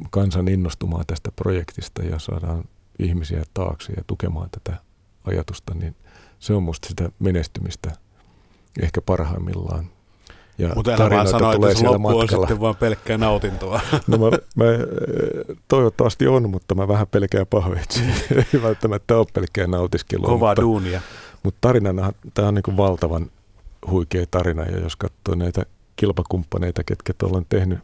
kansan 0.09 0.47
innostumaan 0.47 1.05
tästä 1.07 1.31
projektista 1.31 2.03
ja 2.03 2.19
saadaan 2.19 2.63
ihmisiä 2.99 3.43
taakse 3.53 3.93
ja 3.93 4.03
tukemaan 4.07 4.49
tätä 4.49 4.77
ajatusta, 5.23 5.73
niin 5.73 5.95
se 6.39 6.53
on 6.53 6.63
musta 6.63 6.87
sitä 6.87 7.09
menestymistä 7.19 7.91
ehkä 8.81 9.01
parhaimmillaan. 9.01 9.89
Ja 10.57 10.69
Mutta 10.75 10.91
älä 10.91 11.09
vaan 11.09 11.27
sano, 11.27 11.53
että 11.53 11.73
se 11.73 11.87
loppu 11.87 12.19
on 12.19 12.29
sitten 12.29 12.59
vaan 12.59 12.75
pelkkää 12.75 13.17
nautintoa. 13.17 13.81
No 14.07 14.17
mä, 14.17 14.37
mä, 14.55 14.71
eh, 14.71 14.79
toivottavasti 15.67 16.27
on, 16.27 16.49
mutta 16.49 16.75
mä 16.75 16.87
vähän 16.87 17.07
pelkään 17.07 17.47
pahoitsi. 17.47 18.03
Ei 18.53 18.61
välttämättä 18.61 19.17
ole 19.17 19.27
pelkkää 19.33 19.67
nautiskelua. 19.67 20.27
Kovaa 20.27 20.51
mutta, 20.51 20.61
duunia. 20.61 21.01
mutta 21.43 21.57
tarinana 21.61 22.11
tämä 22.33 22.47
on 22.47 22.55
niin 22.55 22.63
kuin 22.63 22.77
valtavan 22.77 23.31
huikea 23.91 24.25
tarina. 24.31 24.63
Ja 24.63 24.79
jos 24.79 24.95
katsoo 24.95 25.35
näitä 25.35 25.65
kilpakumppaneita, 25.95 26.83
ketkä 26.83 27.13
tuolla 27.17 27.37
on 27.37 27.45
tehnyt, 27.49 27.79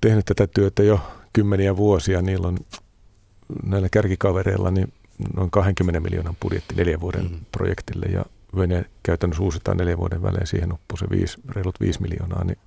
tehnyt 0.00 0.24
tätä 0.24 0.46
työtä 0.46 0.82
jo 0.82 1.00
kymmeniä 1.32 1.76
vuosia, 1.76 2.22
niillä 2.22 2.48
on 2.48 2.58
näillä 3.64 3.88
kärkikavereilla 3.90 4.70
niin 4.70 4.92
noin 5.36 5.50
20 5.50 6.00
miljoonan 6.00 6.36
budjetti 6.42 6.74
neljän 6.74 7.00
vuoden 7.00 7.30
mm. 7.30 7.40
projektille 7.52 8.06
ja 8.06 8.24
vene 8.56 8.84
käytännössä 9.02 9.42
uusitaan 9.42 9.76
neljän 9.76 9.98
vuoden 9.98 10.22
välein, 10.22 10.46
siihen 10.46 10.68
loppuu 10.68 10.96
se 10.96 11.06
viisi, 11.10 11.38
reilut 11.48 11.80
viisi 11.80 12.02
miljoonaa, 12.02 12.44
niin, 12.44 12.58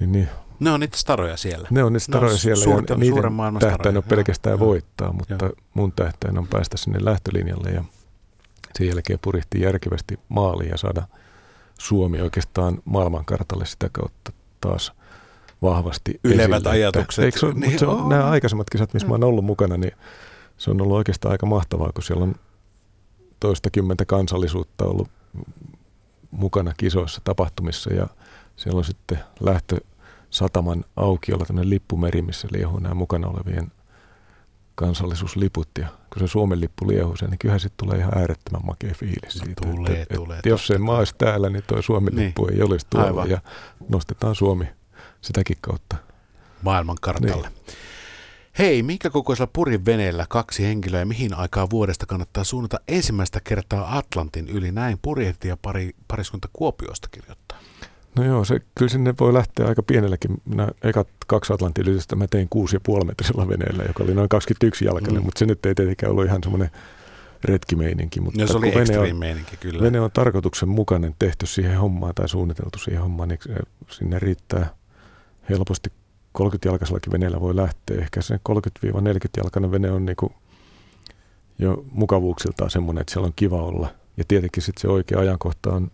niin, 0.00 0.12
niin 0.12 0.28
ne 0.60 0.70
on 0.70 0.80
niitä 0.80 0.96
staroja 0.96 1.36
siellä. 1.36 1.68
Ne 1.70 1.84
on 1.84 1.92
niitä 1.92 2.04
staroja 2.04 2.32
no, 2.32 2.38
siellä 2.38 2.64
suurta, 2.64 2.92
ja 2.92 2.98
niiden 2.98 3.32
tähtäin 3.60 3.96
on 3.96 4.02
pelkästään 4.02 4.58
joo, 4.58 4.68
voittaa, 4.68 5.12
mutta 5.12 5.34
joo. 5.44 5.52
mun 5.74 5.92
tähtäin 5.92 6.38
on 6.38 6.48
päästä 6.48 6.76
sinne 6.76 6.98
lähtölinjalle 7.02 7.70
ja 7.70 7.84
sen 8.78 8.86
jälkeen 8.86 9.18
purihti 9.22 9.60
järkevästi 9.60 10.18
maaliin 10.28 10.70
ja 10.70 10.78
saada 10.78 11.02
Suomi 11.78 12.20
oikeastaan 12.20 12.78
maailmankartalle 12.84 13.66
sitä 13.66 13.88
kautta 13.92 14.32
taas 14.60 14.92
vahvasti 15.62 16.20
Ylevät 16.24 16.56
esille. 16.56 16.70
ajatukset. 16.70 17.24
Eikö 17.24 17.38
se, 17.38 17.46
niin, 17.54 17.78
se 17.78 17.86
on, 17.86 18.08
nämä 18.08 18.24
aikaisemmat 18.24 18.70
kisat, 18.70 18.94
missä 18.94 19.06
mm. 19.06 19.10
mä 19.10 19.14
oon 19.14 19.24
ollut 19.24 19.44
mukana, 19.44 19.76
niin 19.76 19.92
se 20.58 20.70
on 20.70 20.80
ollut 20.80 20.96
oikeastaan 20.96 21.32
aika 21.32 21.46
mahtavaa, 21.46 21.90
kun 21.94 22.02
siellä 22.02 22.22
on 22.24 22.34
toistakymmentä 23.42 24.04
kansallisuutta 24.04 24.84
ollut 24.84 25.08
mukana 26.30 26.72
kisoissa, 26.76 27.20
tapahtumissa 27.24 27.92
ja 27.92 28.06
siellä 28.56 28.78
on 28.78 28.84
sitten 28.84 29.18
lähtö 29.40 29.80
sataman 30.30 30.84
aukiolla 30.96 31.44
tämmöinen 31.44 31.70
lippumeri, 31.70 32.22
missä 32.22 32.48
liehuu 32.52 32.78
nämä 32.78 32.94
mukana 32.94 33.28
olevien 33.28 33.72
kansallisuusliput. 34.74 35.68
Ja 35.78 35.88
kun 36.12 36.20
se 36.20 36.26
Suomen 36.26 36.60
lippu 36.60 36.88
liehuu 36.88 37.16
sen, 37.16 37.30
niin 37.30 37.38
kyllähän 37.38 37.60
sitten 37.60 37.86
tulee 37.86 37.98
ihan 37.98 38.18
äärettömän 38.18 38.66
makea 38.66 38.94
fiilis 38.94 39.32
siitä. 39.32 39.60
Tulee, 39.70 40.02
että, 40.02 40.14
tulee. 40.14 40.38
Että 40.38 40.48
jos 40.48 40.66
se 40.66 40.78
maa 40.78 40.98
olisi 40.98 41.14
täällä, 41.18 41.50
niin 41.50 41.64
tuo 41.66 41.82
Suomen 41.82 42.14
niin. 42.14 42.26
lippu 42.26 42.46
ei 42.46 42.62
olisi 42.62 42.86
tuolla 42.90 43.06
Aivan. 43.06 43.30
ja 43.30 43.40
nostetaan 43.88 44.34
Suomi 44.34 44.64
sitäkin 45.20 45.56
kautta. 45.60 45.96
Maailman 46.62 46.96
kartalle. 47.00 47.48
Niin. 47.48 47.76
Hei, 48.58 48.82
minkä 48.82 49.10
kokoisella 49.10 49.50
purin 49.52 49.84
veneellä 49.84 50.26
kaksi 50.28 50.62
henkilöä 50.62 51.00
ja 51.00 51.06
mihin 51.06 51.34
aikaa 51.34 51.70
vuodesta 51.70 52.06
kannattaa 52.06 52.44
suunnata 52.44 52.80
ensimmäistä 52.88 53.40
kertaa 53.44 53.98
Atlantin 53.98 54.48
yli? 54.48 54.72
Näin 54.72 54.98
purjehti 55.02 55.48
ja 55.48 55.56
pari, 55.56 55.90
pariskunta 56.08 56.48
Kuopiosta 56.52 57.08
kirjoittaa. 57.10 57.58
No 58.16 58.24
joo, 58.24 58.44
se, 58.44 58.60
kyllä 58.74 58.88
sinne 58.88 59.14
voi 59.20 59.34
lähteä 59.34 59.66
aika 59.66 59.82
pienelläkin. 59.82 60.42
Minä 60.44 60.68
ekat 60.82 61.08
kaksi 61.26 61.52
Atlantin 61.52 61.88
ylitystä 61.88 62.16
mä 62.16 62.26
tein 62.26 62.48
6,5 62.98 63.04
metrisellä 63.04 63.48
veneellä, 63.48 63.82
joka 63.82 64.04
oli 64.04 64.14
noin 64.14 64.28
21 64.28 64.84
jalkainen, 64.84 65.22
mm. 65.22 65.24
mutta 65.24 65.38
se 65.38 65.46
nyt 65.46 65.66
ei 65.66 65.74
tietenkään 65.74 66.12
ollut 66.12 66.24
ihan 66.24 66.42
semmoinen 66.42 66.70
retkimeininki. 67.44 68.20
Mutta 68.20 68.40
no, 68.40 68.46
se 68.46 68.56
oli 68.56 68.72
vene 68.74 68.98
on, 68.98 69.16
meininki, 69.16 69.56
kyllä. 69.56 69.82
Vene 69.82 70.00
on 70.00 70.10
tarkoituksenmukainen 70.10 71.14
tehty 71.18 71.46
siihen 71.46 71.78
hommaan 71.78 72.14
tai 72.14 72.28
suunniteltu 72.28 72.78
siihen 72.78 73.02
hommaan, 73.02 73.28
niin 73.28 73.40
sinne 73.90 74.18
riittää 74.18 74.74
helposti 75.50 75.92
30-jalkaisellakin 76.38 77.12
veneellä 77.12 77.40
voi 77.40 77.56
lähteä. 77.56 77.98
Ehkä 77.98 78.22
se 78.22 78.40
30-40-jalkainen 78.48 79.70
vene 79.70 79.90
on 79.90 80.04
niin 80.04 80.16
kuin 80.16 80.32
jo 81.58 81.84
mukavuuksiltaan 81.92 82.70
semmoinen, 82.70 83.00
että 83.00 83.12
siellä 83.12 83.26
on 83.26 83.32
kiva 83.36 83.62
olla. 83.62 83.88
Ja 84.16 84.24
tietenkin 84.28 84.62
sitten 84.62 84.80
se 84.80 84.88
oikea 84.88 85.18
ajankohta 85.18 85.74
on 85.74 85.90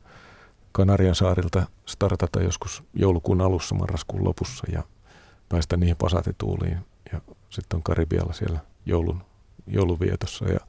Kanarian 0.72 1.14
saarilta 1.14 1.66
startata 1.86 2.42
joskus 2.42 2.82
joulukuun 2.94 3.40
alussa, 3.40 3.74
marraskuun 3.74 4.24
lopussa 4.24 4.66
ja 4.72 4.82
päästä 5.48 5.76
niihin 5.76 5.96
pasatetuuliin. 5.96 6.78
Ja 7.12 7.20
sitten 7.50 7.76
on 7.76 7.82
Karibialla 7.82 8.32
siellä 8.32 8.58
joulun, 8.86 9.22
jouluvietossa. 9.66 10.44
Ja 10.44 10.60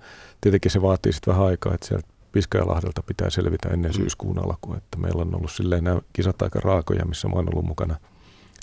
tietenkin 0.41 0.71
se 0.71 0.81
vaatii 0.81 1.13
sitten 1.13 1.33
vähän 1.33 1.47
aikaa, 1.47 1.73
että 1.73 1.87
sieltä 1.87 2.07
Piskajalahdelta 2.31 3.03
pitää 3.03 3.29
selvitä 3.29 3.69
ennen 3.69 3.91
mm. 3.91 3.95
syyskuun 3.95 4.39
alkua. 4.39 4.77
Että 4.77 4.97
meillä 4.97 5.21
on 5.21 5.35
ollut 5.35 5.51
silleen 5.51 5.83
nämä 5.83 6.01
kisat 6.13 6.41
aika 6.41 6.59
raakoja, 6.59 7.05
missä 7.05 7.27
mä 7.27 7.33
oon 7.35 7.49
ollut 7.49 7.65
mukana– 7.65 7.95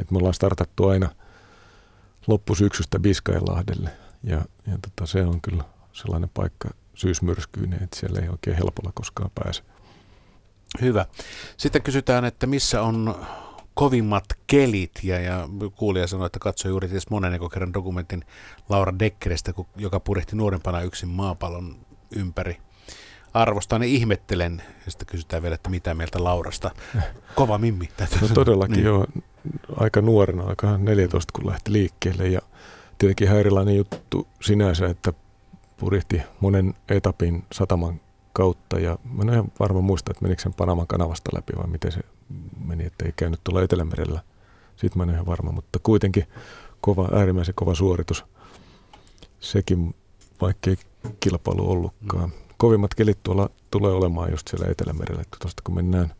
et 0.00 0.11
me 0.11 0.18
ollaan 0.18 0.35
startattu 0.35 0.88
aina 0.88 1.11
loppusyksystä 2.26 2.98
Biskajalahdelle 2.98 3.90
ja, 4.22 4.37
ja 4.66 4.78
tota, 4.82 5.06
se 5.06 5.22
on 5.22 5.40
kyllä 5.40 5.64
sellainen 5.92 6.30
paikka 6.35 6.68
syysmyrskyinen, 6.94 7.82
että 7.82 7.98
siellä 7.98 8.20
ei 8.20 8.28
oikein 8.28 8.56
helpolla 8.56 8.92
koskaan 8.94 9.30
pääse. 9.35 9.62
Hyvä. 10.80 11.06
Sitten 11.56 11.82
kysytään, 11.82 12.24
että 12.24 12.46
missä 12.46 12.82
on 12.82 13.26
kovimmat 13.74 14.24
kelit, 14.46 15.00
ja, 15.02 15.20
ja 15.20 15.48
kuulija 15.76 16.06
sanoi, 16.06 16.26
että 16.26 16.38
katsoi 16.38 16.70
juuri 16.70 16.88
tietysti 16.88 17.11
monen 17.11 17.40
kerran 17.52 17.74
dokumentin 17.74 18.24
Laura 18.68 18.98
Deckeristä, 18.98 19.52
joka 19.76 20.00
purehti 20.00 20.37
nuorempana 20.37 20.80
yksin 20.80 21.09
maapallon 21.09 21.76
ympäri 22.16 22.56
arvostan 23.35 23.82
ja 23.82 23.88
ihmettelen. 23.88 24.62
Ja 24.85 24.90
sitten 24.90 25.06
kysytään 25.06 25.42
vielä, 25.42 25.54
että 25.54 25.70
mitä 25.70 25.94
mieltä 25.94 26.24
Laurasta. 26.24 26.70
Kova 27.35 27.59
mimmi. 27.59 27.88
No 28.20 28.28
todellakin 28.35 28.76
niin. 28.76 28.85
joo. 28.85 29.06
Aika 29.76 30.00
nuorena, 30.00 30.44
aika 30.44 30.78
14 30.78 31.32
kun 31.32 31.46
lähti 31.46 31.72
liikkeelle. 31.72 32.28
Ja 32.28 32.40
tietenkin 32.98 33.26
ihan 33.26 33.38
erilainen 33.38 33.76
juttu 33.76 34.26
sinänsä, 34.40 34.87
että 34.87 35.12
purjehti 35.76 36.22
monen 36.40 36.74
etapin 36.88 37.44
sataman 37.52 38.00
kautta. 38.32 38.78
Ja 38.78 38.98
mä 39.12 39.22
en 39.22 39.28
ihan 39.28 39.52
varma 39.59 39.80
muista, 39.80 40.11
että 40.11 40.22
menikö 40.22 40.42
sen 40.42 40.54
Panaman 40.54 40.87
kanavasta 40.87 41.30
läpi 41.35 41.52
vai 41.56 41.66
miten 41.66 41.92
se 41.92 42.00
meni, 42.64 42.85
että 42.85 43.04
ei 43.04 43.12
käynyt 43.16 43.40
tuolla 43.44 43.62
Etelämerellä. 43.62 44.20
Siitä 44.76 44.96
mä 44.96 45.02
en 45.02 45.11
ihan 45.11 45.26
varma, 45.26 45.52
mutta 45.52 45.78
kuitenkin 45.82 46.24
kova, 46.80 47.09
äärimmäisen 47.12 47.54
kova 47.54 47.74
suoritus. 47.74 48.24
Sekin, 49.40 49.94
vaikkei 50.40 50.76
kilpailu 51.20 51.70
ollutkaan. 51.70 52.30
Mm 52.30 52.46
kovimmat 52.56 52.94
kelit 52.94 53.22
tuolla 53.22 53.50
tulee 53.70 53.92
olemaan 53.92 54.30
just 54.30 54.48
siellä 54.48 54.66
Etelämerellä. 54.66 55.22
Että 55.22 55.37
tuosta 55.40 55.62
kun 55.64 55.74
mennään 55.74 56.14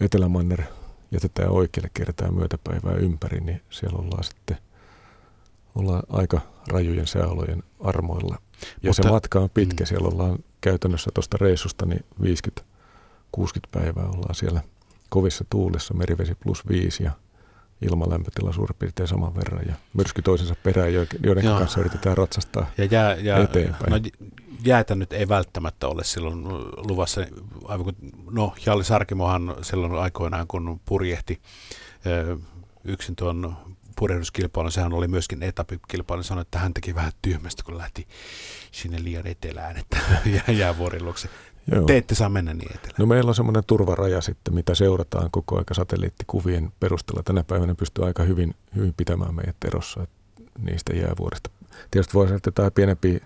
Etelämanner, 0.00 0.62
jätetään 1.14 1.50
oikealle 1.50 1.90
kertaa 1.94 2.32
myötäpäivää 2.32 2.94
ympäri, 2.94 3.40
niin 3.40 3.62
siellä 3.70 3.98
ollaan 3.98 4.24
sitten 4.24 4.56
ollaan 5.74 6.02
aika 6.08 6.40
rajujen 6.68 7.06
sääolojen 7.06 7.62
armoilla. 7.80 8.38
Ja 8.82 8.88
Mutta, 8.88 9.02
se 9.02 9.08
matka 9.08 9.38
on 9.38 9.50
pitkä, 9.50 9.84
mm. 9.84 9.86
siellä 9.86 10.08
ollaan 10.08 10.38
käytännössä 10.60 11.10
tuosta 11.14 11.36
reissusta 11.40 11.86
niin 11.86 12.04
50-60 12.22 12.62
päivää 13.70 14.06
ollaan 14.06 14.34
siellä 14.34 14.60
kovissa 15.08 15.44
tuulissa, 15.50 15.94
merivesi 15.94 16.34
plus 16.34 16.68
5 16.68 17.02
ja 17.02 17.10
ilmalämpötila 17.90 18.52
suurin 18.52 18.76
piirtein 18.78 19.08
saman 19.08 19.34
verran 19.34 19.66
ja 19.66 19.74
myrsky 19.94 20.22
toisensa 20.22 20.56
perään, 20.62 20.94
joiden 21.22 21.44
Joo. 21.44 21.58
kanssa 21.58 21.80
yritetään 21.80 22.16
ratsastaa 22.16 22.70
ja 22.78 22.84
jää, 22.84 23.14
jää, 23.14 23.42
eteenpäin. 23.42 23.92
No, 23.92 23.98
jäätä 24.64 24.94
nyt 24.94 25.12
ei 25.12 25.28
välttämättä 25.28 25.88
ole 25.88 26.04
silloin 26.04 26.48
luvassa, 26.76 27.26
aivan 27.64 27.84
kuin, 27.84 27.96
no 28.30 28.54
Jalli 28.66 28.84
Sarkimohan 28.84 29.56
silloin 29.62 29.94
aikoinaan, 29.94 30.46
kun 30.46 30.80
purjehti 30.84 31.40
yksin 32.84 33.16
tuon 33.16 33.56
purjehduskilpailun, 33.98 34.72
sehän 34.72 34.92
oli 34.92 35.08
myöskin 35.08 35.42
etapikilpailu, 35.42 36.22
sanoi, 36.22 36.42
että 36.42 36.58
hän 36.58 36.74
teki 36.74 36.94
vähän 36.94 37.12
tyhmästä, 37.22 37.62
kun 37.62 37.78
lähti 37.78 38.08
sinne 38.72 39.04
liian 39.04 39.26
etelään, 39.26 39.76
että 39.76 39.98
jäävuorin 40.58 41.04
luokse. 41.04 41.28
Joo. 41.72 41.84
Te 41.84 41.96
ette 41.96 42.14
saa 42.14 42.28
mennä 42.28 42.54
niin 42.54 42.70
etelään. 42.74 42.94
No 42.98 43.06
meillä 43.06 43.28
on 43.28 43.34
semmoinen 43.34 43.62
turvaraja 43.66 44.20
sitten, 44.20 44.54
mitä 44.54 44.74
seurataan 44.74 45.30
koko 45.30 45.58
aika 45.58 45.74
satelliittikuvien 45.74 46.72
perusteella. 46.80 47.22
Tänä 47.22 47.44
päivänä 47.44 47.74
pystyy 47.74 48.04
aika 48.04 48.22
hyvin, 48.22 48.54
hyvin 48.76 48.94
pitämään 48.96 49.34
meidät 49.34 49.56
erossa 49.64 50.06
niistä 50.58 50.96
jäävuorista. 50.96 51.50
Tietysti 51.90 52.14
voi 52.14 52.34
että 52.34 52.48
jotain 52.48 52.72
pienempiä 52.72 53.20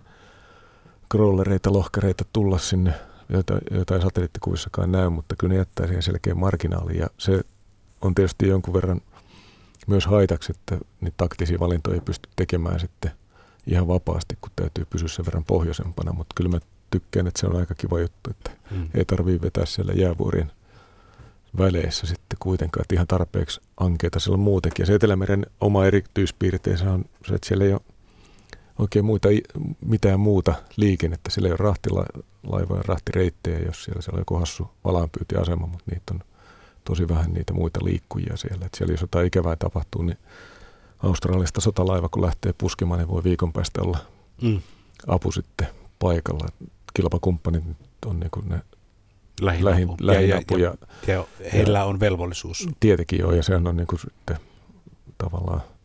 crawlereita, 1.13 1.73
lohkareita 1.73 2.25
tulla 2.33 2.59
sinne, 2.59 2.95
joita, 3.29 3.59
joita 3.71 3.95
ei 3.95 4.03
satelliittikuvissakaan 4.03 4.93
näy, 4.93 5.09
mutta 5.09 5.37
kyllä 5.37 5.53
ne 5.53 5.59
jättää 5.59 5.87
siihen 5.87 6.03
selkeä 6.03 6.35
marginaali. 6.35 6.99
Ja 6.99 7.07
se 7.19 7.41
on 8.01 8.15
tietysti 8.15 8.49
jonkun 8.49 8.75
verran 8.75 9.01
myös 9.87 10.07
haitaksi, 10.07 10.53
että 10.53 10.85
niitä 11.01 11.17
taktisia 11.17 11.59
valintoja 11.61 11.95
ei 11.95 12.01
pysty 12.01 12.29
tekemään 12.37 12.81
sitten 12.81 13.11
ihan 13.67 13.89
vapaasti, 13.89 14.39
kun 14.41 14.51
täytyy 14.57 14.85
pysyä 14.85 15.09
sen 15.09 15.27
verran 15.27 15.45
pohjoisempana. 15.45 16.13
Mutta 16.13 16.35
kyllä 16.37 16.51
mä 16.51 16.61
tykkään, 16.91 17.27
että 17.27 17.41
se 17.41 17.47
on 17.47 17.57
aika 17.57 17.75
kiva 17.75 18.01
juttu, 18.01 18.31
että 18.31 18.51
mm. 18.71 18.89
ei 18.95 19.05
tarvii 19.05 19.41
vetää 19.41 19.67
siellä 19.67 19.93
jäävuorien 19.93 20.53
väleissä 21.59 22.07
sitten 22.07 22.37
kuitenkaan, 22.41 22.83
että 22.83 22.95
ihan 22.95 23.07
tarpeeksi 23.07 23.61
ankeita 23.77 24.21
siellä 24.21 24.35
on 24.35 24.41
muutenkin. 24.41 24.83
Ja 24.83 24.87
se 24.87 24.95
Etelämeren 24.95 25.47
oma 25.61 25.87
erityispiirteensä 25.87 26.93
on 26.93 27.05
se, 27.27 27.35
että 27.35 27.49
siellä 27.49 27.65
ei 27.65 27.73
ole 27.73 27.81
oikein 28.79 29.05
muita, 29.05 29.29
mitään 29.85 30.21
muuta 30.21 30.55
liikennettä. 30.77 31.31
Sillä 31.31 31.49
ei 31.49 31.53
ole 31.53 31.59
rahtilaivoja, 31.59 32.83
rahtireittejä, 32.83 33.59
jos 33.59 33.85
siellä, 33.85 34.03
siellä 34.03 34.17
on 34.17 34.21
joku 34.21 34.35
hassu 34.35 34.71
valaanpyytiasema, 34.85 35.67
mutta 35.67 35.91
niitä 35.91 36.15
on 36.15 36.21
tosi 36.85 37.09
vähän 37.09 37.33
niitä 37.33 37.53
muita 37.53 37.85
liikkujia 37.85 38.37
siellä. 38.37 38.67
Et 38.67 38.75
siellä 38.75 38.93
jos 38.93 39.01
jotain 39.01 39.27
ikävää 39.27 39.57
tapahtuu, 39.57 40.03
niin 40.03 40.19
Australiasta 41.03 41.61
sotalaiva, 41.61 42.09
kun 42.09 42.23
lähtee 42.23 42.53
puskemaan, 42.59 43.01
niin 43.01 43.09
voi 43.09 43.25
viikon 43.25 43.53
päästä 43.53 43.83
olla 43.83 43.99
mm. 44.43 44.61
apu 45.07 45.33
sitten 45.33 45.67
paikalla. 45.99 46.49
Kilpakumppanit 46.99 47.65
on 48.07 48.21
niin 48.21 48.31
kuin 48.31 48.49
ne 48.49 48.61
lähin, 49.41 49.65
lähin, 49.65 49.89
lähin 50.01 50.29
ja. 50.29 50.43
Ja, 50.59 50.59
ja, 50.59 51.15
ja, 51.15 51.25
heillä 51.53 51.85
on 51.85 52.01
velvollisuus. 52.01 52.69
Tietenkin 52.81 53.19
joo, 53.19 53.33
ja 53.33 53.43
sehän 53.43 53.67
on 53.67 53.77
niin 53.77 53.87
kuin 53.87 54.01
sitten 54.01 54.37
tavallaan– 55.19 55.63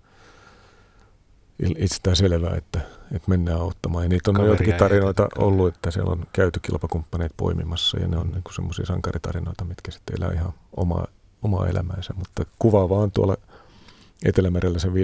itsestään 1.77 2.15
selvää, 2.15 2.55
että, 2.55 2.79
että 3.11 3.29
mennään 3.29 3.61
auttamaan. 3.61 4.05
Ja 4.05 4.09
niitä 4.09 4.31
on 4.31 4.35
Kaveria 4.35 4.51
joitakin 4.51 4.73
tarinoita 4.73 5.27
ollut, 5.37 5.75
että 5.75 5.91
siellä 5.91 6.11
on 6.11 6.25
käyty 6.33 6.59
kilpakumppaneet 6.59 7.31
poimimassa 7.37 7.99
ja 7.99 8.07
ne 8.07 8.17
on 8.17 8.27
niin 8.27 8.43
semmoisia 8.55 8.85
sankaritarinoita, 8.85 9.65
mitkä 9.65 9.91
sitten 9.91 10.15
elää 10.17 10.33
ihan 10.33 10.53
omaa, 10.77 11.07
omaa 11.43 11.67
elämäänsä. 11.67 12.13
Mutta 12.17 12.45
kuvaavaa 12.59 12.99
on 12.99 13.11
tuolla 13.11 13.37
Etelämerellä 14.25 14.79
sen 14.79 14.91
5-60 14.91 14.95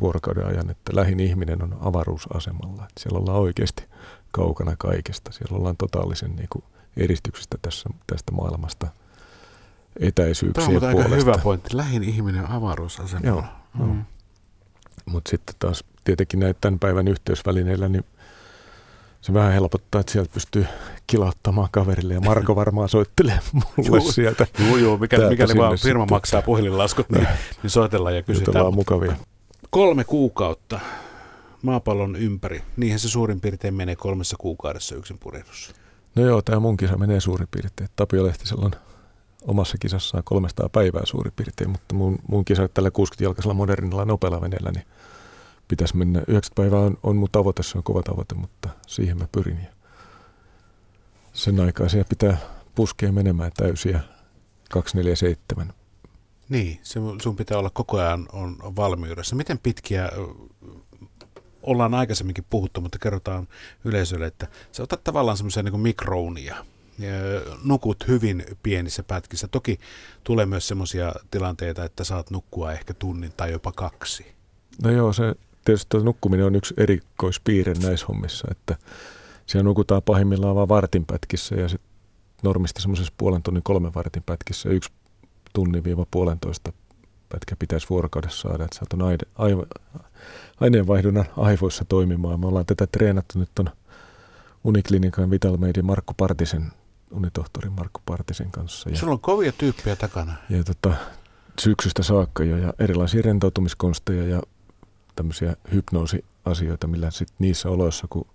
vuorokauden 0.00 0.46
ajan, 0.46 0.70
että 0.70 0.96
lähin 0.96 1.20
ihminen 1.20 1.62
on 1.62 1.76
avaruusasemalla. 1.80 2.82
Että 2.82 3.00
siellä 3.00 3.18
ollaan 3.18 3.38
oikeasti 3.38 3.84
kaukana 4.30 4.74
kaikesta. 4.78 5.32
Siellä 5.32 5.56
ollaan 5.56 5.76
totaalisen 5.76 6.36
niin 6.36 6.48
kuin 6.50 6.64
eristyksestä 6.96 7.58
tässä, 7.62 7.90
tästä 8.06 8.32
maailmasta 8.32 8.86
etäisyyksien 10.00 10.80
Tämä 10.80 10.92
on 10.92 10.98
aika 11.02 11.16
hyvä 11.16 11.38
pointti. 11.42 11.76
Lähin 11.76 12.04
ihminen 12.04 12.44
on 12.44 12.50
avaruusasemalla. 12.50 13.44
Joo, 13.78 13.86
mm. 13.86 14.04
Mutta 15.06 15.30
sitten 15.30 15.54
taas 15.58 15.84
tietenkin 16.04 16.40
näitä 16.40 16.58
tämän 16.60 16.78
päivän 16.78 17.08
yhteysvälineillä, 17.08 17.88
niin 17.88 18.04
se 19.20 19.34
vähän 19.34 19.52
helpottaa, 19.52 20.00
että 20.00 20.12
sieltä 20.12 20.30
pystyy 20.34 20.66
kilauttamaan 21.06 21.68
kaverille 21.70 22.14
ja 22.14 22.20
Marko 22.20 22.56
varmaan 22.62 22.88
soittelee 22.88 23.38
mulle 23.52 23.98
joo, 23.98 24.12
sieltä. 24.12 24.46
Joo, 24.68 24.76
joo, 24.76 24.96
mikäli, 24.96 25.28
mikäli 25.28 25.56
vaan 25.56 25.78
firma 25.78 26.02
sitten. 26.02 26.14
maksaa 26.16 26.42
puhelinlaskut, 26.42 27.10
niin, 27.10 27.28
niin 27.62 27.70
soitellaan 27.70 28.16
ja 28.16 28.22
kysytään. 28.22 28.74
mukavia. 28.74 29.16
Kolme 29.70 30.04
kuukautta 30.04 30.80
maapallon 31.62 32.16
ympäri. 32.16 32.62
Niinhän 32.76 33.00
se 33.00 33.08
suurin 33.08 33.40
piirtein 33.40 33.74
menee 33.74 33.96
kolmessa 33.96 34.36
kuukaudessa 34.38 34.94
yksin 34.94 35.18
purjehdus. 35.18 35.74
No 36.14 36.22
joo, 36.26 36.42
tämä 36.42 36.60
mun 36.60 36.76
kisa 36.76 36.96
menee 36.96 37.20
suurin 37.20 37.48
piirtein. 37.50 37.90
Tapio 37.96 38.24
Lehtisellä 38.24 38.64
on 38.64 38.72
omassa 39.46 39.78
kisassaan 39.80 40.24
300 40.24 40.68
päivää 40.68 41.06
suurin 41.06 41.32
piirtein, 41.36 41.70
mutta 41.70 41.94
mun, 41.94 42.18
mun 42.28 42.44
kisa 42.44 42.68
tällä 42.68 42.88
60-jalkaisella 42.88 43.54
modernilla 43.54 44.04
nopealla 44.04 44.40
veneellä, 44.40 44.70
niin 44.70 44.84
pitäisi 45.68 45.96
mennä. 45.96 46.18
90 46.18 46.54
päivää 46.54 46.80
on, 46.80 46.98
on 47.02 47.16
mun 47.16 47.28
tavoite, 47.32 47.62
se 47.62 47.78
on 47.78 47.84
kova 47.84 48.02
tavoite, 48.02 48.34
mutta 48.34 48.68
siihen 48.86 49.18
mä 49.18 49.28
pyrin. 49.32 49.58
Ja 49.60 49.72
sen 51.32 51.60
aikaa 51.60 51.88
siellä 51.88 52.08
pitää 52.08 52.38
puskea 52.74 53.12
menemään 53.12 53.52
täysiä 53.56 54.00
247. 54.70 55.72
Niin, 56.48 56.80
se, 56.82 57.00
sun 57.22 57.36
pitää 57.36 57.58
olla 57.58 57.70
koko 57.70 57.98
ajan 57.98 58.26
on 58.32 58.56
valmiudessa. 58.76 59.36
Miten 59.36 59.58
pitkiä 59.58 60.10
ollaan 61.68 61.94
aikaisemminkin 61.94 62.44
puhuttu, 62.50 62.80
mutta 62.80 62.98
kerrotaan 62.98 63.48
yleisölle, 63.84 64.26
että 64.26 64.46
sä 64.72 64.82
otat 64.82 65.04
tavallaan 65.04 65.36
semmoisia 65.36 65.62
niin 65.62 65.80
mikrounia, 65.80 66.56
nukut 67.64 68.08
hyvin 68.08 68.44
pienissä 68.62 69.02
pätkissä. 69.02 69.48
Toki 69.48 69.78
tulee 70.24 70.46
myös 70.46 70.68
semmoisia 70.68 71.12
tilanteita, 71.30 71.84
että 71.84 72.04
saat 72.04 72.30
nukkua 72.30 72.72
ehkä 72.72 72.94
tunnin 72.94 73.32
tai 73.36 73.52
jopa 73.52 73.72
kaksi. 73.72 74.26
No 74.82 74.90
joo, 74.90 75.12
se 75.12 75.34
tietysti 75.64 75.96
nukkuminen 75.96 76.46
on 76.46 76.56
yksi 76.56 76.74
erikoispiirre 76.76 77.74
näissä 77.82 78.06
hommissa, 78.06 78.48
että 78.50 78.76
siellä 79.46 79.64
nukutaan 79.64 80.02
pahimmillaan 80.02 80.56
vain 80.56 80.68
vartin 80.68 81.04
pätkissä 81.04 81.54
ja 81.54 81.68
sitten 81.68 81.90
normisti 82.42 82.82
semmoisessa 82.82 83.12
puolen 83.16 83.42
tunnin 83.42 83.62
kolmen 83.62 83.94
vartin 83.94 84.22
pätkissä 84.26 84.68
yksi 84.68 84.90
tunnin 85.52 85.84
viiva 85.84 86.06
puolentoista 86.10 86.72
pätkä 87.28 87.56
pitäisi 87.58 87.86
vuorokaudessa 87.90 88.48
saada, 88.48 88.64
että 88.64 88.78
saat 88.78 88.92
on 88.92 89.02
aine, 89.02 89.18
aivo, 89.34 89.66
aineenvaihdunnan 90.60 91.24
aivoissa 91.36 91.84
toimimaan. 91.84 92.40
Me 92.40 92.46
ollaan 92.46 92.66
tätä 92.66 92.86
treenattu 92.86 93.38
nyt 93.38 93.58
on 93.58 93.70
Uniklinikan 94.64 95.30
Vital 95.30 95.56
Meidin 95.56 95.86
Markku 95.86 96.14
Partisen, 96.16 96.72
unitohtori 97.10 97.70
Markku 97.70 98.00
Partisen 98.06 98.50
kanssa. 98.50 98.90
Ja, 98.90 98.96
Sulla 98.96 99.12
on 99.12 99.20
kovia 99.20 99.52
tyyppejä 99.52 99.96
takana. 99.96 100.34
Ja 100.50 100.64
tota, 100.64 100.94
syksystä 101.60 102.02
saakka 102.02 102.44
jo 102.44 102.56
ja 102.56 102.74
erilaisia 102.78 103.22
rentoutumiskonsteja 103.22 104.24
ja 104.24 104.42
tämmöisiä 105.16 105.56
hypnoosiasioita, 105.72 106.86
millä 106.86 107.10
sitten 107.10 107.36
niissä 107.38 107.68
oloissa, 107.68 108.06
kun 108.10 108.26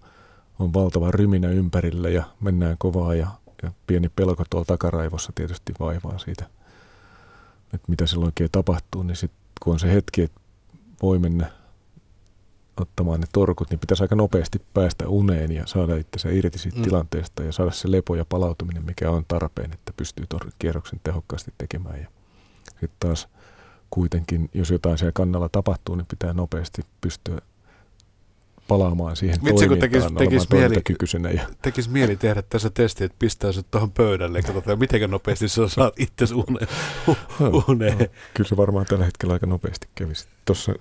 on 0.59 0.73
valtava 0.73 1.11
ryminä 1.11 1.49
ympärillä 1.49 2.09
ja 2.09 2.23
mennään 2.39 2.75
kovaa 2.77 3.15
ja, 3.15 3.27
ja 3.63 3.71
pieni 3.87 4.09
pelko 4.09 4.43
tuolla 4.49 4.65
takaraivossa 4.65 5.31
tietysti 5.35 5.73
vaivaa 5.79 6.17
siitä, 6.17 6.49
että 7.73 7.85
mitä 7.87 8.07
silloin 8.07 8.27
oikein 8.27 8.49
tapahtuu, 8.51 9.03
niin 9.03 9.15
sitten 9.15 9.39
kun 9.63 9.73
on 9.73 9.79
se 9.79 9.93
hetki, 9.93 10.21
että 10.21 10.41
voi 11.01 11.19
mennä 11.19 11.51
ottamaan 12.81 13.19
ne 13.19 13.27
torkut, 13.33 13.69
niin 13.69 13.79
pitäisi 13.79 14.03
aika 14.03 14.15
nopeasti 14.15 14.61
päästä 14.73 15.07
uneen 15.07 15.51
ja 15.51 15.67
saada 15.67 15.95
itse 15.95 16.35
irti 16.35 16.59
siitä 16.59 16.77
mm. 16.77 16.83
tilanteesta 16.83 17.43
ja 17.43 17.51
saada 17.51 17.71
se 17.71 17.91
lepo 17.91 18.15
ja 18.15 18.25
palautuminen, 18.25 18.85
mikä 18.85 19.11
on 19.11 19.25
tarpeen, 19.27 19.73
että 19.73 19.93
pystyy 19.97 20.25
tor- 20.29 20.51
kierroksen 20.59 20.99
tehokkaasti 21.03 21.53
tekemään. 21.57 22.01
Ja 22.01 22.07
sitten 22.69 22.89
taas 22.99 23.27
kuitenkin, 23.89 24.49
jos 24.53 24.69
jotain 24.71 24.97
siellä 24.97 25.11
kannalla 25.11 25.49
tapahtuu, 25.49 25.95
niin 25.95 26.05
pitää 26.05 26.33
nopeasti 26.33 26.81
pystyä 27.01 27.41
palaamaan 28.67 29.15
siihen 29.15 29.35
Vitsi, 29.43 29.67
toimintaan 29.67 30.15
tekis, 30.15 30.47
tekis 30.47 30.49
mieli, 31.13 31.35
ja... 31.35 31.47
tekis 31.61 31.89
mieli 31.89 32.15
tehdä 32.15 32.41
tässä 32.41 32.69
testi, 32.69 33.03
että 33.03 33.15
pistää 33.19 33.51
se 33.51 33.63
tuohon 33.63 33.91
pöydälle 33.91 34.39
ja 34.39 34.43
katsotaan, 34.43 34.79
miten 34.79 35.11
nopeasti 35.11 35.47
sä 35.47 35.67
saat 35.67 35.93
itse 35.99 36.25
uneen. 36.33 36.67
uneen. 37.67 37.97
No, 37.97 38.05
kyllä 38.33 38.49
se 38.49 38.57
varmaan 38.57 38.85
tällä 38.85 39.05
hetkellä 39.05 39.33
aika 39.33 39.45
nopeasti 39.45 39.87
kävisi. 39.95 40.27
Tuossa 40.45 40.73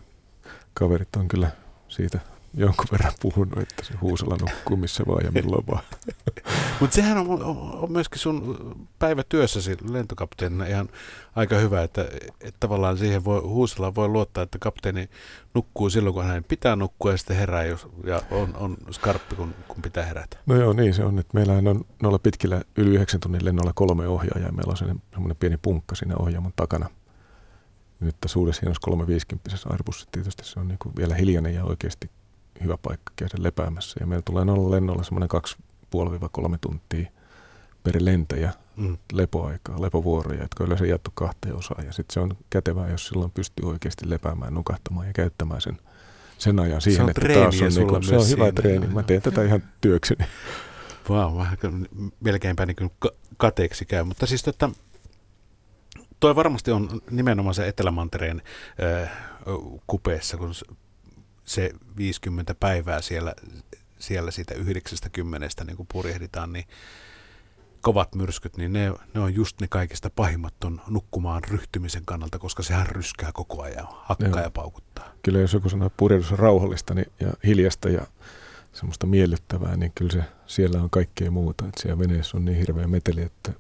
kaverit 0.75 1.17
on 1.17 1.29
kyllä 1.29 1.51
siitä 1.89 2.21
jonkun 2.55 2.87
verran 2.93 3.13
puhunut, 3.21 3.59
että 3.59 3.85
se 3.85 3.95
huusella 4.01 4.37
nukkuu 4.41 4.77
missä 4.77 5.05
vaan 5.07 5.25
ja 5.25 5.33
milloin 5.33 5.67
vaan. 5.67 5.83
Mutta 6.81 6.95
sehän 6.95 7.19
on, 7.19 7.43
on, 7.43 7.93
myöskin 7.93 8.19
sun 8.19 8.57
päivätyössäsi 8.99 9.77
lentokapteenina 9.91 10.67
ihan 10.67 10.89
aika 11.37 11.57
hyvä, 11.57 11.83
että, 11.83 12.03
että 12.41 12.57
tavallaan 12.61 12.99
siihen 12.99 13.25
voi, 13.25 13.41
huusella 13.41 13.95
voi 13.95 14.09
luottaa, 14.09 14.43
että 14.43 14.59
kapteeni 14.59 15.09
nukkuu 15.55 15.91
silloin, 15.91 16.15
kun 16.15 16.25
hänen 16.25 16.45
pitää 16.45 16.77
nukkua 16.77 17.11
ja 17.11 17.17
sitten 17.17 17.37
herää 17.37 17.65
jos, 17.65 17.87
ja 18.05 18.23
on, 18.31 18.57
on 18.57 18.77
skarppi, 18.91 19.37
kun, 19.37 19.55
kun 19.69 19.83
pitää 19.83 20.05
herätä. 20.05 20.37
No 20.47 20.55
joo, 20.55 20.73
niin 20.73 20.95
se 20.95 21.05
on. 21.05 21.19
Että 21.19 21.35
meillähän 21.35 21.69
on 21.69 21.85
noilla 22.03 22.19
pitkillä 22.19 22.63
yli 22.77 22.91
9 22.91 23.21
tunnin 23.21 23.45
lennoilla 23.45 23.73
kolme 23.75 24.09
ohjaajaa 24.09 24.49
ja 24.49 24.53
meillä 24.53 24.71
on 24.71 25.01
semmoinen 25.13 25.37
pieni 25.37 25.57
punkka 25.63 25.95
siinä 25.95 26.15
ohjaamon 26.17 26.53
takana– 26.57 26.89
nyt 28.03 28.17
tässä 28.21 28.39
uudessa 28.39 28.61
hienossa 28.63 28.81
350 28.81 29.51
Airbus 29.71 30.09
tietysti 30.13 30.45
se 30.45 30.61
on 30.61 30.69
niin 30.69 30.79
kuin 30.79 30.97
vielä 30.97 31.15
hiljainen 31.15 31.55
ja 31.55 31.65
oikeasti 31.65 32.11
hyvä 32.63 32.77
paikka 32.83 33.13
käydä 33.17 33.35
lepäämässä. 33.39 34.01
Ja 34.01 34.07
meillä 34.07 34.23
tulee 34.25 34.45
nolla 34.45 34.71
lennolla 34.71 35.03
semmoinen 35.03 35.29
2,5-3 36.53 36.59
tuntia 36.61 37.11
per 37.83 37.97
lentäjä 37.99 38.53
mm. 38.77 38.97
lepoaikaa, 39.13 39.83
lepovuoroja, 39.83 40.43
jotka 40.43 40.65
yleensä 40.65 40.87
jaettu 40.87 41.11
kahteen 41.15 41.57
osaan. 41.57 41.87
Ja 41.87 41.93
sitten 41.93 42.15
se 42.15 42.21
on 42.21 42.37
kätevää, 42.51 42.91
jos 42.91 43.07
silloin 43.07 43.31
pystyy 43.31 43.69
oikeasti 43.69 44.11
lepäämään, 44.11 44.55
nukahtamaan 44.55 45.07
ja 45.07 45.13
käyttämään 45.13 45.61
sen, 45.61 45.79
sen 46.39 46.61
ajan 46.61 46.81
siihen, 46.81 47.09
että 47.09 47.29
taas 47.35 47.63
on, 47.63 47.69
niin 47.69 47.89
kuin, 47.89 48.05
se 48.05 48.17
on 48.17 48.29
hyvä 48.29 48.53
treeni. 48.53 48.87
Mä 48.87 49.03
teen 49.03 49.23
tätä 49.23 49.43
ihan 49.43 49.63
työkseni. 49.81 50.25
Vau, 51.09 51.31
wow, 51.31 51.39
vähän 51.39 51.57
melkeinpä 52.21 52.67
niin 52.67 52.93
kateeksi 53.37 53.85
käy. 53.85 54.05
Mutta 54.05 54.27
siis 54.27 54.43
tota, 54.43 54.71
toi 56.21 56.37
varmasti 56.37 56.71
on 56.71 57.01
nimenomaan 57.11 57.55
se 57.55 57.69
Etelämantereen 57.69 58.43
äh, 59.03 59.11
kupeessa, 59.87 60.37
kun 60.37 60.53
se 61.53 61.71
50 61.97 62.55
päivää 62.55 63.01
siellä, 63.01 63.35
siellä 63.99 64.31
siitä 64.31 64.55
90 64.55 65.65
niin 65.65 65.77
kun 65.77 65.87
purjehditaan, 65.93 66.53
niin 66.53 66.65
kovat 67.81 68.15
myrskyt, 68.15 68.57
niin 68.57 68.73
ne, 68.73 68.93
ne 69.15 69.21
on 69.21 69.35
just 69.35 69.61
ne 69.61 69.69
kaikista 69.69 70.11
pahimmat 70.11 70.55
ton 70.61 70.81
nukkumaan 70.89 71.45
ryhtymisen 71.45 72.03
kannalta, 72.05 72.39
koska 72.39 72.63
sehän 72.63 72.87
ryskää 72.87 73.31
koko 73.35 73.63
ajan, 73.63 73.89
hakkaa 73.91 74.29
Joo. 74.29 74.41
ja 74.41 74.51
paukuttaa. 74.51 75.13
Kyllä 75.23 75.39
jos 75.39 75.53
joku 75.53 75.69
sanoo, 75.69 75.87
että 75.87 75.97
purjehdus 75.97 76.33
on 76.33 76.39
rauhallista 76.39 76.95
niin, 76.95 77.13
ja 77.21 77.33
hiljasta 77.47 77.89
ja 77.89 78.07
semmoista 78.73 79.07
miellyttävää, 79.07 79.77
niin 79.77 79.93
kyllä 79.95 80.13
se 80.13 80.25
siellä 80.47 80.83
on 80.83 80.91
kaikkea 80.91 81.31
muuta. 81.31 81.65
Että 81.69 81.83
siellä 81.83 81.99
veneessä 81.99 82.37
on 82.37 82.45
niin 82.45 82.59
hirveä 82.59 82.87
meteli, 82.87 83.23
että 83.23 83.53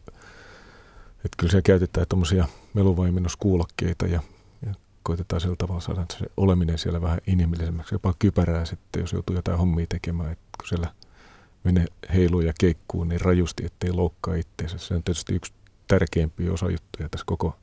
että 1.25 1.37
kyllä 1.37 1.51
siellä 1.51 1.63
käytetään 1.63 2.07
tuommoisia 2.09 2.49
meluvaimennuskuulokkeita 2.75 4.07
ja 4.07 4.21
koitetaan 5.03 5.41
sillä 5.41 5.57
tavalla 5.57 5.81
saada 5.81 6.07
se 6.13 6.27
oleminen 6.37 6.79
siellä 6.79 7.03
vähän 7.03 7.19
inhimillisemmäksi. 7.27 7.95
Jopa 7.95 8.15
kypärää 8.19 8.65
sitten, 8.65 9.01
jos 9.01 9.13
joutuu 9.13 9.37
jotain 9.37 9.59
hommia 9.59 9.87
tekemään, 9.89 10.33
että 10.33 10.45
kun 10.61 10.69
siellä 10.69 10.89
mene 11.65 11.87
heiluu 12.15 12.41
ja 12.41 12.53
keikkuu 12.61 13.05
niin 13.05 13.21
rajusti, 13.21 13.65
ettei 13.67 13.93
loukkaa 13.93 14.35
itseensä. 14.35 14.79
Se 14.79 14.95
on 14.95 15.03
tietysti 15.03 15.35
yksi 15.35 15.53
tärkeimpiä 15.89 16.53
osajuttuja 16.53 17.09
tässä 17.09 17.25
koko, 17.27 17.57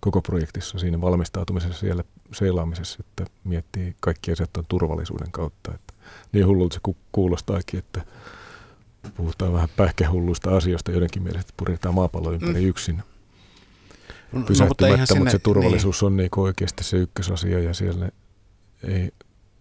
koko 0.00 0.22
projektissa, 0.22 0.78
siinä 0.78 1.00
valmistautumisessa 1.00 1.80
siellä 1.80 2.04
seilaamisessa, 2.32 2.98
että 3.00 3.24
miettii 3.44 3.96
kaikki 4.00 4.32
asiat 4.32 4.56
on 4.56 4.64
turvallisuuden 4.68 5.32
kautta. 5.32 5.74
Että 5.74 5.94
niin 6.32 6.46
hullulta 6.46 6.74
se 6.74 6.94
kuulostaakin, 7.12 7.78
että 7.78 8.04
puhutaan 9.16 9.52
vähän 9.52 9.68
pähkähulluista 9.76 10.56
asioista 10.56 10.92
jotenkin 10.92 11.22
mielestä, 11.22 11.40
että 11.40 11.54
purjetaan 11.56 11.94
maapallo 11.94 12.32
ympäri 12.32 12.60
mm. 12.60 12.68
yksin 12.68 13.02
pysähtymättä, 14.42 14.86
no, 14.86 14.96
mutta, 14.96 15.14
mutta 15.14 15.30
se 15.30 15.38
turvallisuus 15.38 16.00
niin. 16.00 16.06
on 16.06 16.16
niin 16.16 16.30
oikeasti 16.36 16.84
se 16.84 16.96
ykkösasia 16.96 17.60
ja 17.60 17.74
siellä 17.74 18.08
ei 18.88 19.12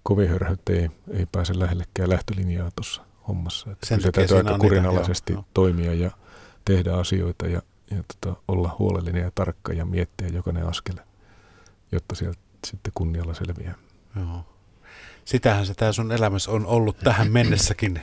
kovin 0.04 0.30
hörhöt 0.30 0.70
ei, 0.70 0.90
ei 1.12 1.26
pääse 1.32 1.60
lähellekään 1.60 2.10
lähtölinjaa 2.10 2.72
tuossa 2.76 3.02
hommassa. 3.28 3.72
Että 3.72 3.86
Sen 3.86 4.02
täytyy 4.12 4.38
aika 4.38 4.58
kurinalaisesti 4.58 5.34
joo, 5.34 5.46
toimia 5.54 5.94
ja 5.94 6.12
tehdä 6.66 6.94
asioita 6.94 7.48
ja, 7.48 7.62
ja 7.92 8.04
tota, 8.04 8.42
olla 8.48 8.76
huolellinen 8.80 9.24
ja 9.24 9.32
tarkka 9.36 9.74
ja 9.74 9.86
miettiä 9.86 10.28
jokainen 10.28 10.68
askel, 10.68 10.96
jotta 11.92 12.16
sieltä 12.16 12.40
sitten 12.68 12.92
kunnialla 12.96 13.34
selviää. 13.34 13.76
Joo. 14.16 14.53
Sitähän 15.26 15.66
se 15.66 15.74
tämä 15.74 15.92
sun 15.92 16.12
elämässä 16.12 16.52
on 16.52 16.66
ollut 16.66 16.98
tähän 16.98 17.32
mennessäkin 17.32 18.02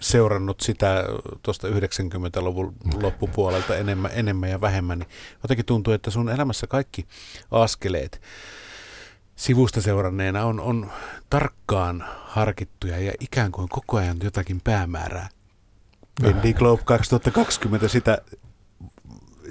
seurannut 0.00 0.60
sitä 0.60 1.04
tuosta 1.42 1.68
90-luvun 1.68 2.74
loppupuolelta 3.02 3.76
enemmän, 3.76 4.10
enemmän 4.14 4.50
ja 4.50 4.60
vähemmän, 4.60 4.98
niin 4.98 5.08
jotenkin 5.42 5.66
tuntuu, 5.66 5.92
että 5.92 6.10
sun 6.10 6.28
elämässä 6.28 6.66
kaikki 6.66 7.06
askeleet 7.50 8.22
sivusta 9.36 9.82
seuranneena 9.82 10.44
on, 10.44 10.60
on 10.60 10.90
tarkkaan 11.30 12.04
harkittuja 12.24 12.98
ja 12.98 13.12
ikään 13.20 13.52
kuin 13.52 13.68
koko 13.68 13.96
ajan 13.96 14.16
jotakin 14.22 14.60
päämäärää. 14.60 15.28
Indie 16.30 16.52
Globe 16.52 16.82
2020 16.84 17.88
sitä, 17.88 18.18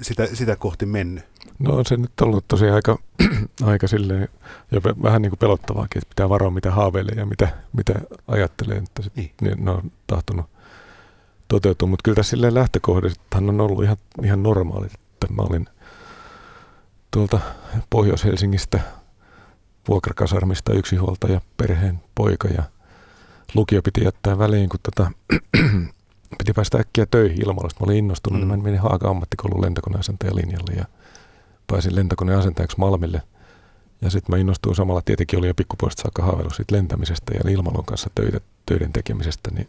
sitä, 0.00 0.26
sitä 0.32 0.56
kohti 0.56 0.86
mennyt. 0.86 1.24
No 1.58 1.76
on 1.76 1.86
se 1.86 1.96
nyt 1.96 2.20
ollut 2.20 2.44
tosi 2.48 2.68
aika, 2.68 2.98
aika 3.64 3.88
silleen, 3.88 4.28
ja 4.70 4.80
vähän 5.02 5.22
niin 5.22 5.30
kuin 5.30 5.38
pelottavaakin, 5.38 5.98
että 5.98 6.08
pitää 6.08 6.28
varoa 6.28 6.50
mitä 6.50 6.70
haaveilee 6.70 7.14
ja 7.14 7.26
mitä, 7.26 7.48
mitä 7.72 7.94
ajattelee, 8.28 8.76
että 8.76 9.02
sit, 9.02 9.16
niin. 9.16 9.30
niin 9.40 9.64
ne 9.64 9.70
on 9.70 9.92
tahtonut 10.06 10.46
toteutua. 11.48 11.88
Mutta 11.88 12.02
kyllä 12.02 12.16
tässä 12.16 12.30
silleen 12.30 12.54
lähtökohdistaan 12.54 13.48
on 13.48 13.60
ollut 13.60 13.84
ihan, 13.84 13.96
ihan 14.24 14.42
normaali, 14.42 14.86
että 14.86 15.26
mä 15.30 15.42
olin 15.42 15.66
tuolta 17.10 17.40
Pohjois-Helsingistä 17.90 18.80
vuokrakasarmista 19.88 20.72
yksinhuoltaja, 20.72 21.40
perheen 21.56 22.00
poika 22.14 22.48
ja 22.48 22.62
lukio 23.54 23.82
piti 23.82 24.04
jättää 24.04 24.38
väliin, 24.38 24.68
kun 24.68 24.80
tota, 24.82 25.10
piti 26.38 26.52
päästä 26.52 26.78
äkkiä 26.78 27.06
töihin 27.06 27.42
ilmalla. 27.42 27.68
Mä 27.80 27.84
olin 27.84 27.96
innostunut, 27.96 28.40
mm. 28.40 28.48
niin 28.48 28.58
mä 28.58 28.64
menin 28.64 28.80
Haaka 28.80 29.10
ammattikoulun 29.10 29.62
lentokoneasentajan 29.62 30.36
linjalle 30.36 30.72
ja 30.72 30.84
pääsin 31.66 31.96
lentokoneasentajaksi 31.96 32.78
Malmille. 32.78 33.22
Ja 34.02 34.10
sitten 34.10 34.34
mä 34.34 34.40
innostuin 34.40 34.76
samalla, 34.76 35.02
tietenkin 35.02 35.38
oli 35.38 35.46
jo 35.46 35.54
pikkupuolesta 35.54 36.02
saakka 36.02 36.22
haaveillut 36.22 36.54
siitä 36.54 36.76
lentämisestä 36.76 37.32
ja 37.44 37.50
ilmalon 37.50 37.84
kanssa 37.84 38.10
töitä, 38.14 38.40
töiden 38.66 38.92
tekemisestä, 38.92 39.50
niin 39.54 39.68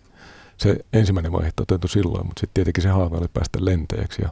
se 0.58 0.78
ensimmäinen 0.93 1.32
vaihe 1.32 1.52
toteutui 1.56 1.89
silloin, 1.89 2.26
mutta 2.26 2.39
sitten 2.39 2.54
tietenkin 2.54 2.84
se 2.84 2.89
haave 2.89 3.17
oli 3.17 3.28
päästä 3.34 3.65
lentäjäksi 3.65 4.21
ja 4.21 4.30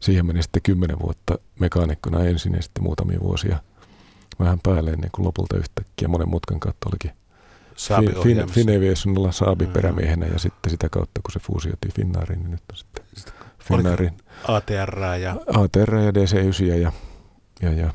siihen 0.00 0.26
meni 0.26 0.42
sitten 0.42 0.62
kymmenen 0.62 0.98
vuotta 0.98 1.38
mekaanikkona 1.58 2.24
ensin 2.24 2.54
ja 2.54 2.62
sitten 2.62 2.82
muutamia 2.82 3.20
vuosia 3.20 3.58
vähän 4.40 4.60
päälle 4.62 4.90
ennen 4.90 5.10
kuin 5.10 5.26
lopulta 5.26 5.56
yhtäkkiä 5.56 6.08
monen 6.08 6.28
mutkan 6.28 6.60
kautta 6.60 6.88
olikin 6.88 7.21
fin, 8.22 9.32
Saabi 9.32 9.66
perämiehenä 9.66 10.26
ja 10.26 10.38
sitten 10.38 10.70
sitä 10.70 10.88
kautta, 10.88 11.20
kun 11.22 11.32
se 11.32 11.38
fuusioitui 11.38 11.90
Finnaariin, 11.90 12.40
niin 12.40 12.50
nyt 12.50 12.62
on 12.70 12.76
sitten 12.76 13.04
Finnaarin 13.58 14.16
ATR 14.48 14.98
ja... 15.20 15.36
ATR 15.46 15.94
ja 15.94 16.10
DC-9 16.10 16.64
ja, 16.64 16.92
ja, 17.62 17.72
ja 17.72 17.90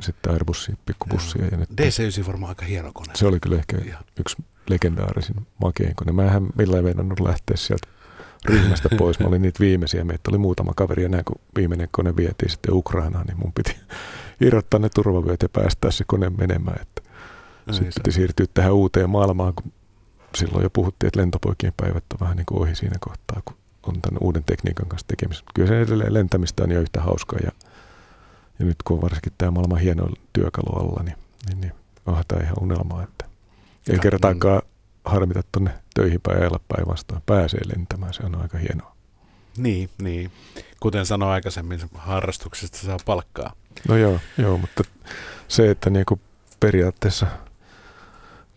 sitten 0.00 0.32
Airbusia, 0.32 0.76
pikkubussia. 0.86 1.44
Ja 1.50 1.56
nyt 1.56 1.70
DC-9 1.70 2.26
varmaan 2.26 2.48
aika 2.48 2.64
hieno 2.64 2.90
kone. 2.94 3.12
Se 3.14 3.26
oli 3.26 3.40
kyllä 3.40 3.56
ehkä 3.56 3.76
ja. 3.76 3.98
yksi 4.20 4.36
legendaarisin 4.70 5.46
makein 5.60 5.94
kone. 5.94 6.12
Mä 6.12 6.36
en 6.36 6.48
millään 6.58 6.84
veinannut 6.84 7.20
lähteä 7.20 7.56
sieltä 7.56 7.88
ryhmästä 8.44 8.88
pois. 8.98 9.20
Mä 9.20 9.26
olin 9.26 9.42
niitä 9.42 9.60
viimeisiä. 9.60 10.04
Meitä 10.04 10.30
oli 10.30 10.38
muutama 10.38 10.72
kaveri 10.76 11.02
ja 11.02 11.24
kun 11.24 11.40
viimeinen 11.56 11.88
kone 11.90 12.16
vietiin 12.16 12.50
sitten 12.50 12.74
Ukrainaan, 12.74 13.26
niin 13.26 13.38
mun 13.38 13.52
piti 13.52 13.76
irrottaa 14.46 14.80
ne 14.80 14.88
turvavyöt 14.94 15.42
ja 15.42 15.48
päästää 15.48 15.90
se 15.90 16.04
kone 16.06 16.30
menemään. 16.30 16.80
Että 16.82 17.01
sitten 17.70 17.92
piti 17.94 18.12
siirtyä 18.12 18.46
tähän 18.54 18.72
uuteen 18.72 19.10
maailmaan, 19.10 19.54
kun 19.54 19.72
silloin 20.34 20.62
jo 20.62 20.70
puhuttiin, 20.70 21.08
että 21.08 21.20
lentopoikien 21.20 21.72
päivät 21.76 22.04
on 22.12 22.20
vähän 22.20 22.36
niin 22.36 22.46
kuin 22.46 22.62
ohi 22.62 22.74
siinä 22.74 22.96
kohtaa, 23.00 23.42
kun 23.44 23.56
on 23.86 24.02
tämän 24.02 24.18
uuden 24.20 24.44
tekniikan 24.44 24.88
kanssa 24.88 25.06
tekemistä. 25.06 25.50
Kyllä 25.54 25.68
se 25.68 25.80
edelleen 25.80 26.14
lentämistä 26.14 26.64
on 26.64 26.70
jo 26.70 26.80
yhtä 26.80 27.00
hauskaa 27.00 27.38
ja, 27.44 27.52
ja 28.58 28.64
nyt 28.64 28.76
kun 28.84 28.96
on 28.96 29.02
varsinkin 29.02 29.32
tämä 29.38 29.50
maailman 29.50 29.78
hieno 29.78 30.08
työkalu 30.32 30.76
alla, 30.76 31.02
niin, 31.02 31.16
niin, 31.48 31.60
niin 31.60 31.72
onhan 32.06 32.24
tämä 32.28 32.42
ihan 32.42 32.56
unelmaa, 32.60 33.02
että 33.02 33.24
ei 33.88 33.98
kertaakaan 33.98 34.62
harmita 35.04 35.42
tuonne 35.52 35.70
töihin 35.94 36.20
päin 36.20 36.38
ajalla 36.38 36.60
päinvastoin. 36.68 37.22
Pääsee 37.26 37.60
lentämään, 37.76 38.14
se 38.14 38.22
on 38.22 38.42
aika 38.42 38.58
hienoa. 38.58 38.96
Niin, 39.56 39.90
niin. 40.02 40.32
Kuten 40.80 41.06
sanoin 41.06 41.32
aikaisemmin, 41.32 41.80
harrastuksesta 41.94 42.78
saa 42.78 42.98
palkkaa. 43.04 43.52
No 43.88 43.96
joo, 43.96 44.20
joo 44.38 44.58
mutta 44.58 44.84
se, 45.48 45.70
että 45.70 45.90
niinku 45.90 46.20
periaatteessa 46.60 47.26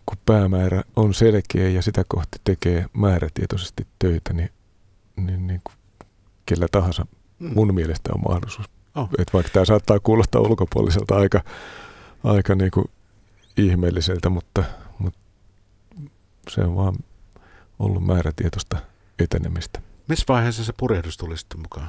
kun 0.05 0.17
päämäärä 0.25 0.83
on 0.95 1.13
selkeä 1.13 1.69
ja 1.69 1.81
sitä 1.81 2.03
kohti 2.07 2.37
tekee 2.43 2.85
määrätietoisesti 2.93 3.87
töitä, 3.99 4.33
niin 4.33 4.49
niin, 5.17 5.47
niin 5.47 5.61
kuin 5.63 5.75
kellä 6.45 6.67
tahansa 6.71 7.05
mm. 7.39 7.53
mun 7.53 7.73
mielestä 7.73 8.09
on 8.13 8.21
mahdollisuus. 8.27 8.69
Oh. 8.95 9.09
Et 9.17 9.33
vaikka 9.33 9.51
tämä 9.53 9.65
saattaa 9.65 9.99
kuulostaa 9.99 10.41
ulkopuoliselta 10.41 11.15
aika, 11.15 11.43
aika 12.23 12.55
niin 12.55 12.71
kuin 12.71 12.85
ihmeelliseltä, 13.57 14.29
mutta, 14.29 14.63
mutta 14.97 15.19
se 16.49 16.61
on 16.61 16.75
vaan 16.75 16.95
ollut 17.79 18.05
määrätietoista 18.05 18.77
etenemistä. 19.19 19.81
Missä 20.07 20.25
vaiheessa 20.27 20.63
se 20.63 20.73
purjehdus 20.79 21.17
tuli 21.17 21.37
sitten 21.37 21.59
mukaan? 21.59 21.87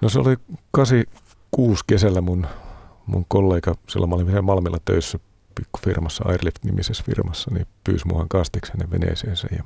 No 0.00 0.08
se 0.08 0.18
oli 0.18 0.36
86 0.70 1.84
kesällä 1.86 2.20
mun, 2.20 2.46
mun 3.06 3.24
kollega, 3.28 3.74
silloin 3.88 4.10
mä 4.10 4.14
olin 4.14 4.26
vielä 4.26 4.42
Malmilla 4.42 4.78
töissä 4.84 5.18
pikkufirmassa, 5.54 6.24
Airlift-nimisessä 6.24 7.04
firmassa, 7.06 7.50
niin 7.54 7.66
pyysi 7.84 8.06
muhan 8.06 8.28
kastiksen 8.28 8.90
veneeseensä 8.90 9.48
ja 9.56 9.64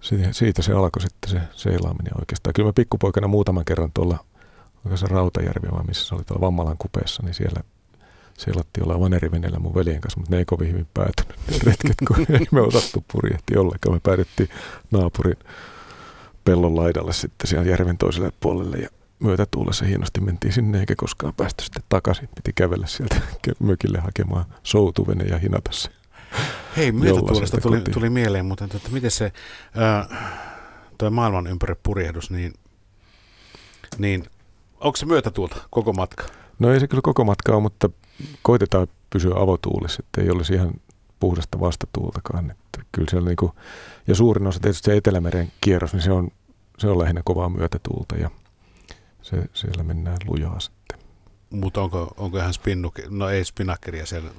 siitä, 0.00 0.32
siitä 0.32 0.62
se 0.62 0.72
alkoi 0.72 1.02
sitten 1.02 1.30
se 1.30 1.40
seilaaminen 1.52 2.20
oikeastaan. 2.20 2.54
Kyllä 2.54 2.68
mä 2.68 2.72
pikkupoikana 2.72 3.28
muutaman 3.28 3.64
kerran 3.64 3.90
tuolla, 3.94 4.24
onko 4.84 4.96
se 4.96 5.06
Rautajärvi 5.06 5.68
vai 5.72 5.84
missä 5.84 6.04
se 6.06 6.14
oli 6.14 6.24
tuolla 6.24 6.40
Vammalan 6.40 6.78
kupeessa, 6.78 7.22
niin 7.22 7.34
siellä 7.34 7.62
seilattiin 8.38 8.84
olla 8.84 9.00
vanerivenellä 9.00 9.58
mun 9.58 9.74
veljen 9.74 10.00
kanssa, 10.00 10.20
mutta 10.20 10.34
ne 10.34 10.38
ei 10.38 10.44
kovin 10.44 10.68
hyvin 10.68 10.86
päätynyt 10.94 11.38
ne 11.50 11.58
retket, 11.62 11.96
kun 12.08 12.26
ei 12.40 12.46
me 12.50 12.60
otattu 12.60 13.04
purjehti 13.12 13.56
ollenkaan. 13.56 13.96
Me 13.96 14.00
päädyttiin 14.02 14.48
naapurin 14.90 15.36
pellon 16.44 16.76
laidalle 16.76 17.12
sitten 17.12 17.46
siellä 17.46 17.70
järven 17.70 17.98
toiselle 17.98 18.32
puolelle 18.40 18.76
ja 18.76 18.88
myötätuulessa 19.22 19.84
hienosti 19.84 20.20
mentiin 20.20 20.52
sinne 20.52 20.80
eikä 20.80 20.94
koskaan 20.96 21.34
päästy 21.34 21.64
sitten 21.64 21.82
takaisin. 21.88 22.28
Piti 22.34 22.52
kävellä 22.52 22.86
sieltä 22.86 23.20
mökille 23.60 23.98
hakemaan 23.98 24.44
soutuvene 24.62 25.24
ja 25.24 25.38
hinata 25.38 25.72
se 25.72 25.90
Hei, 26.76 26.92
myötätuulesta 26.92 27.60
tuli, 27.60 27.80
tuli 27.80 28.10
mieleen, 28.10 28.46
mutta 28.46 28.64
että 28.64 28.90
miten 28.92 29.10
se 29.10 29.32
äh, 30.04 30.18
tuo 30.98 31.10
maailman 31.10 31.46
ympäri 31.46 31.74
purjehdus, 31.82 32.30
niin, 32.30 32.52
niin 33.98 34.24
onko 34.80 34.96
se 34.96 35.06
myötätuulta 35.06 35.56
koko 35.70 35.92
matka? 35.92 36.24
No 36.58 36.72
ei 36.72 36.80
se 36.80 36.88
kyllä 36.88 37.02
koko 37.02 37.24
matka 37.24 37.52
ole, 37.52 37.62
mutta 37.62 37.90
koitetaan 38.42 38.86
pysyä 39.10 39.34
avotuulissa, 39.36 40.02
että 40.06 40.20
ei 40.20 40.30
olisi 40.30 40.54
ihan 40.54 40.72
puhdasta 41.20 41.60
vastatuultakaan. 41.60 42.50
Että 42.50 42.80
kyllä 42.92 43.10
siellä 43.10 43.28
niin 43.28 43.36
kuin, 43.36 43.52
ja 44.06 44.14
suurin 44.14 44.46
osa 44.46 44.60
tietysti 44.60 44.86
se 44.86 44.96
Etelämeren 44.96 45.52
kierros, 45.60 45.92
niin 45.92 46.02
se 46.02 46.12
on, 46.12 46.28
se 46.78 46.88
on 46.88 46.98
lähinnä 46.98 47.22
kovaa 47.24 47.48
myötätuulta 47.48 48.16
ja 48.16 48.30
se, 49.22 49.44
siellä 49.54 49.82
mennään 49.82 50.18
lujaa 50.26 50.60
sitten. 50.60 50.98
Mutta 51.50 51.82
onko, 51.82 52.14
onko 52.16 52.38
ihan 52.38 52.54
spinnu, 52.54 52.92
no 53.08 53.28
ei 53.28 53.44
spinakkeria 53.44 54.06
siellä 54.06 54.30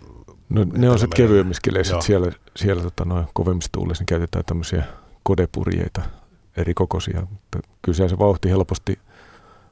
No 0.50 0.66
ne 0.74 0.90
on 0.90 1.00
sitten 1.00 1.18
kevyemmissä 1.18 1.62
keleissä, 1.64 2.02
siellä, 2.02 2.32
siellä 2.56 2.84
tota, 2.84 3.06
noin 3.06 3.26
kovemmissa 3.34 3.70
tuulissa 3.72 4.02
niin 4.02 4.06
käytetään 4.06 4.46
tämmöisiä 4.46 4.84
kodepurjeita 5.24 6.02
eri 6.58 6.74
kokoisia, 6.74 7.22
mutta 7.22 7.60
kyllä 7.82 8.10
se 8.10 8.20
vauhti 8.20 8.50
helposti 8.50 9.00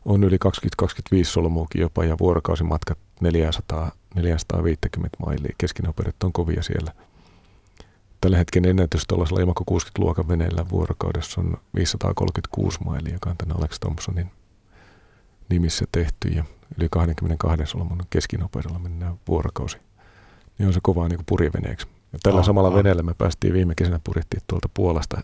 on 0.06 0.24
yli 0.24 0.38
20-25 0.84 1.24
solmuukin 1.24 1.82
jopa 1.82 2.06
ja 2.06 2.16
vuorokausimatkat 2.20 2.98
400, 3.22 3.92
450 4.16 5.18
mailia. 5.26 5.56
Keskinopeudet 5.58 6.24
on 6.24 6.34
kovia 6.34 6.64
siellä. 6.64 6.92
Tällä 8.22 8.38
hetkellä 8.38 8.70
ennätys 8.70 9.04
tuollaisella 9.08 9.42
Imako 9.42 9.64
60-luokan 9.72 10.28
veneellä 10.28 10.66
vuorokaudessa 10.70 11.42
on 11.42 11.58
536 11.76 12.80
mailia, 12.86 13.14
joka 13.14 13.30
on 13.30 13.38
tänne 13.38 13.56
Alex 13.58 13.80
Thompsonin 13.80 14.32
nimissä 15.52 15.86
tehty 15.92 16.28
ja 16.28 16.44
yli 16.78 16.88
22 16.92 17.66
solmun 17.66 18.02
keskinopeudella 18.10 18.80
mennään 18.80 19.20
vuorokausi 19.28 19.78
niin 20.62 20.68
on 20.68 20.74
se 20.74 20.80
kovaa 20.84 21.08
niin 21.08 21.20
purjeveneeksi. 21.26 21.88
Ja 22.14 22.20
tällä 22.24 22.40
oh, 22.40 22.46
samalla 22.46 22.70
oh. 22.70 22.76
veneellä 22.76 23.04
me 23.04 23.14
päästiin 23.14 23.54
viime 23.54 23.76
kesänä 23.76 24.00
purjettiin 24.04 24.44
tuolta 24.48 24.70
Puolasta 24.74 25.22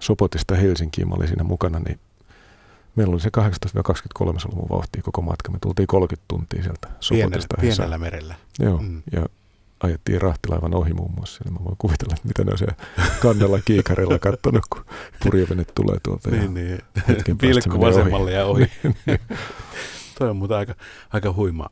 Sopotista 0.00 0.54
Helsinkiin. 0.54 1.08
Mä 1.08 1.14
olin 1.14 1.28
siinä 1.28 1.44
mukana, 1.44 1.78
niin 1.78 2.00
meillä 2.96 3.12
oli 3.12 3.20
se 3.20 3.30
18-23 3.38 4.38
solmun 4.38 4.68
vauhtia 4.70 5.02
koko 5.02 5.22
matka. 5.22 5.50
Me 5.50 5.58
tultiin 5.62 5.86
30 5.86 6.24
tuntia 6.28 6.62
sieltä 6.62 6.88
Sopotista. 7.00 7.56
Pienellä, 7.60 7.76
pienellä 7.76 7.98
merellä. 7.98 8.34
Joo, 8.58 8.78
mm. 8.78 9.02
ja 9.12 9.26
ajettiin 9.86 10.20
rahtilaivan 10.20 10.74
ohi 10.74 10.94
muun 10.94 11.12
muassa. 11.16 11.44
Niin 11.44 11.54
mä 11.54 11.64
voin 11.64 11.76
kuvitella, 11.78 12.14
että 12.16 12.28
mitä 12.28 12.44
ne 12.44 12.52
on 12.52 12.58
siellä 12.58 12.74
kannella 13.22 13.58
kiikarilla 13.64 14.18
katsonut, 14.18 14.64
kun 14.70 14.84
purjevene 15.22 15.64
tulee 15.74 15.96
tuolta. 16.02 16.30
niin, 16.30 16.54
niin. 16.54 16.78
Vilkku 17.42 17.80
vasemmalle 17.80 18.32
ja 18.32 18.44
ohi. 18.44 18.64
niin, 18.82 18.96
niin. 19.06 19.18
Toi 20.18 20.30
on 20.30 20.36
muuten 20.36 20.56
aika, 20.56 20.74
aika 21.12 21.32
huimaa 21.32 21.70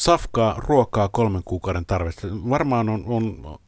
safkaa, 0.00 0.54
ruokaa 0.58 1.08
kolmen 1.08 1.42
kuukauden 1.44 1.86
tarvetta. 1.86 2.28
Varmaan 2.30 2.88
on, 2.88 3.04
on 3.06 3.58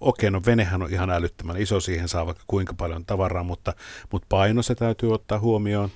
okei, 0.00 0.30
no 0.30 0.42
venehän 0.46 0.82
on 0.82 0.92
ihan 0.92 1.10
älyttömän 1.10 1.56
iso, 1.56 1.80
siihen 1.80 2.08
saa 2.08 2.26
vaikka 2.26 2.44
kuinka 2.46 2.74
paljon 2.74 3.04
tavaraa, 3.04 3.42
mutta, 3.42 3.74
mutta 4.12 4.26
paino 4.28 4.62
se 4.62 4.74
täytyy 4.74 5.12
ottaa 5.12 5.38
huomioon. 5.38 5.90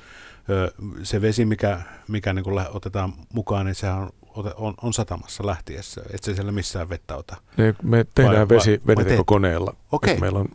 Se 1.03 1.21
vesi, 1.21 1.45
mikä, 1.45 1.81
mikä 2.09 2.33
niin 2.33 2.45
otetaan 2.73 3.13
mukaan, 3.33 3.67
niin 3.67 3.75
sehän 3.75 3.99
on 3.99 4.11
on, 4.57 4.75
on 4.83 4.93
satamassa 4.93 5.47
lähtiessä, 5.47 6.03
et 6.13 6.23
se 6.25 6.35
siellä 6.35 6.53
missään 6.53 6.89
vettä 6.89 7.17
ota? 7.17 7.37
Ne, 7.57 7.75
me 7.83 8.07
tehdään 8.15 8.49
vai, 8.49 8.57
vesi 8.57 8.83
vedentekokoneella. 8.87 9.77
Okay. 9.93 10.17
Meillä 10.17 10.39
on 10.39 10.49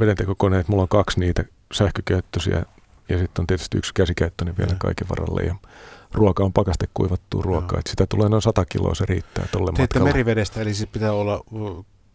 vedentekokoneet, 0.00 0.68
mulla 0.68 0.82
on 0.82 0.88
kaksi 0.88 1.20
niitä 1.20 1.44
sähkökäyttöisiä 1.72 2.62
ja 3.08 3.18
sitten 3.18 3.42
on 3.42 3.46
tietysti 3.46 3.78
yksi 3.78 3.94
käsikäyttöinen 3.94 4.56
vielä 4.58 4.74
kaiken 4.78 5.08
varalle. 5.08 5.42
Ja 5.42 5.54
ruoka 6.12 6.44
on 6.44 6.52
pakaste 6.52 6.88
kuivattua 6.94 7.42
ruokaa, 7.42 7.78
että 7.78 7.90
sitä 7.90 8.06
tulee 8.06 8.28
noin 8.28 8.42
100 8.42 8.64
kiloa, 8.64 8.94
se 8.94 9.04
riittää 9.08 9.46
tuolle 9.52 9.72
matkalla. 9.78 10.06
merivedestä, 10.06 10.60
eli 10.60 10.74
siis 10.74 10.88
pitää 10.92 11.12
olla 11.12 11.44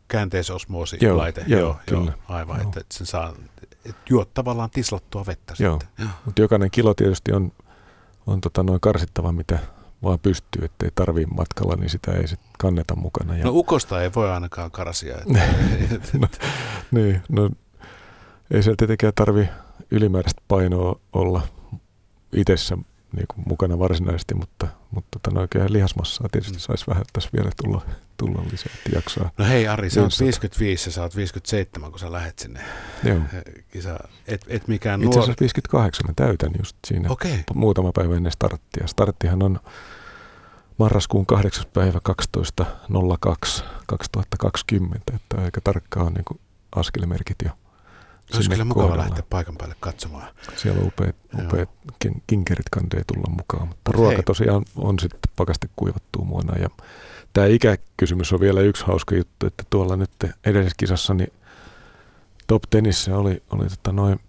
käänteisosmoosi 0.07 0.97
joo, 1.01 1.17
laite. 1.17 1.43
Joo, 1.47 1.59
joo, 1.59 1.77
kyllä. 1.85 2.11
Joo, 2.11 2.37
aivan, 2.37 2.57
joo. 2.57 2.67
Että, 2.67 2.79
että 2.79 2.97
sen 2.97 3.07
saa, 3.07 3.33
että 3.85 4.01
juot 4.09 4.33
tavallaan 4.33 4.69
tislattua 4.69 5.25
vettä 5.25 5.53
joo. 5.59 5.79
sitten. 5.79 6.05
Joo. 6.05 6.09
Mutta 6.25 6.41
jokainen 6.41 6.71
kilo 6.71 6.93
tietysti 6.93 7.31
on, 7.31 7.51
on 8.27 8.41
tota 8.41 8.63
noin 8.63 8.79
karsittava, 8.79 9.31
mitä 9.31 9.59
vaan 10.05 10.19
pystyy, 10.19 10.65
ettei 10.65 10.89
tarvii 10.95 11.25
matkalla, 11.25 11.75
niin 11.75 11.89
sitä 11.89 12.11
ei 12.11 12.27
sitten 12.27 12.49
kanneta 12.59 12.95
mukana. 12.95 13.37
Ja... 13.37 13.45
No 13.45 13.51
ukosta 13.53 14.01
ei 14.01 14.11
voi 14.15 14.31
ainakaan 14.31 14.71
karsia. 14.71 15.17
Että... 15.17 15.47
no, 16.19 16.27
niin, 16.91 17.21
no 17.29 17.49
ei 18.51 18.63
siellä 18.63 18.77
tietenkään 18.77 19.13
tarvi 19.15 19.49
ylimääräistä 19.91 20.41
painoa 20.47 20.99
olla 21.13 21.41
itsessä 22.33 22.77
niin 23.15 23.25
kuin 23.35 23.43
mukana 23.47 23.79
varsinaisesti, 23.79 24.35
mutta, 24.35 24.67
mutta 24.91 25.19
tota, 25.19 25.35
no 25.35 25.41
oikein 25.41 25.73
lihasmassaa 25.73 26.29
tietysti 26.31 26.59
saisi 26.59 26.87
vähän 26.87 27.03
tässä 27.13 27.29
vielä 27.37 27.49
tulla, 27.63 27.81
tulla 28.17 28.43
lisää, 28.51 28.73
että 28.75 28.89
jaksaa. 28.97 29.31
No 29.37 29.45
hei 29.45 29.67
Ari, 29.67 29.89
sä 29.89 30.01
oot 30.01 30.19
55 30.19 30.89
ja 30.89 30.93
sä 30.93 31.01
oot 31.01 31.15
57, 31.15 31.91
kun 31.91 31.99
sä 31.99 32.11
lähet 32.11 32.39
sinne 32.39 32.59
Joo. 33.03 33.19
Kisa, 33.71 33.99
et, 34.27 34.45
et 34.47 34.67
mikään 34.67 35.03
Itse 35.03 35.19
asiassa 35.19 35.39
58 35.39 36.07
mä 36.07 36.13
täytän 36.15 36.51
just 36.57 36.77
siinä 36.87 37.09
okay. 37.09 37.37
muutama 37.53 37.91
päivä 37.91 38.15
ennen 38.15 38.31
starttia. 38.31 38.87
Starttihan 38.87 39.43
on 39.43 39.59
marraskuun 40.77 41.25
8. 41.25 41.65
päivä 41.73 41.99
12.02.2020, 42.61 42.65
että 45.15 45.41
aika 45.41 45.61
tarkkaan 45.63 46.05
on 46.05 46.13
niin 46.13 46.39
askelmerkit 46.75 47.37
jo 47.45 47.51
olisi 48.33 48.49
kyllä 48.49 48.65
mukava 48.65 48.87
kohdalla. 48.87 49.03
lähteä 49.09 49.23
paikan 49.29 49.55
päälle 49.57 49.75
katsomaan. 49.79 50.27
Siellä 50.55 50.81
on 50.81 50.87
upeat, 50.87 51.15
upeat 51.45 51.69
kinkerit 52.27 52.69
kandee 52.69 53.03
tulla 53.13 53.29
mukaan, 53.29 53.67
mutta 53.67 53.91
Mut 53.91 53.95
ruoka 53.95 54.15
hei. 54.15 54.23
tosiaan 54.23 54.65
on 54.75 54.99
sitten 54.99 55.19
pakaste 55.35 55.69
kuivattuu 55.75 56.25
muona. 56.25 56.57
Ja 56.57 56.69
tämä 57.35 57.47
ikäkysymys 57.47 58.33
on 58.33 58.39
vielä 58.39 58.61
yksi 58.61 58.85
hauska 58.85 59.15
juttu, 59.15 59.47
että 59.47 59.63
tuolla 59.69 59.95
nyt 59.95 60.11
edellisessä 60.45 60.75
kisassa 60.77 61.13
niin 61.13 61.33
top 62.47 62.63
tenissä 62.69 63.17
oli, 63.17 63.43
oli 63.51 63.69
tota 63.69 63.91
noin 63.91 64.19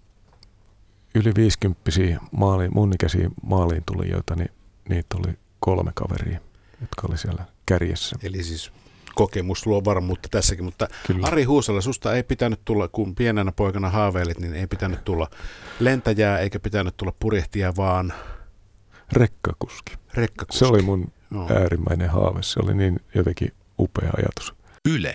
yli 1.15 1.35
50 1.35 1.81
maaliin, 2.31 2.73
mun 2.73 2.93
ikäisiä 2.93 3.29
maaliin 3.43 3.83
tulijoita, 3.85 4.35
niin 4.35 4.51
niitä 4.89 5.15
oli 5.17 5.33
kolme 5.59 5.91
kaveria, 5.95 6.39
jotka 6.81 7.07
oli 7.09 7.17
siellä 7.17 7.45
kärjessä. 7.65 8.15
Eli 8.23 8.43
siis 8.43 8.71
kokemus 9.15 9.65
luo 9.65 9.85
varmuutta 9.85 10.29
tässäkin, 10.31 10.65
mutta 10.65 10.87
Kyllä. 11.07 11.27
Ari 11.27 11.43
Huusala, 11.43 11.81
susta 11.81 12.15
ei 12.15 12.23
pitänyt 12.23 12.59
tulla, 12.65 12.87
kun 12.87 13.15
pienenä 13.15 13.51
poikana 13.51 13.89
haaveilit, 13.89 14.39
niin 14.39 14.53
ei 14.53 14.67
pitänyt 14.67 15.03
tulla 15.03 15.27
lentäjää 15.79 16.39
eikä 16.39 16.59
pitänyt 16.59 16.97
tulla 16.97 17.13
purjehtia, 17.19 17.73
vaan... 17.75 18.13
Rekkakuski. 19.11 19.95
Rekkakuski. 20.13 20.59
Se 20.59 20.65
oli 20.65 20.81
mun 20.81 21.11
no. 21.29 21.47
äärimmäinen 21.49 22.09
haave, 22.09 22.43
se 22.43 22.59
oli 22.63 22.73
niin 22.73 22.99
jotenkin 23.15 23.51
upea 23.79 24.11
ajatus. 24.17 24.53
Yle. 24.89 25.13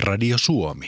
Radio 0.00 0.38
Suomi. 0.38 0.80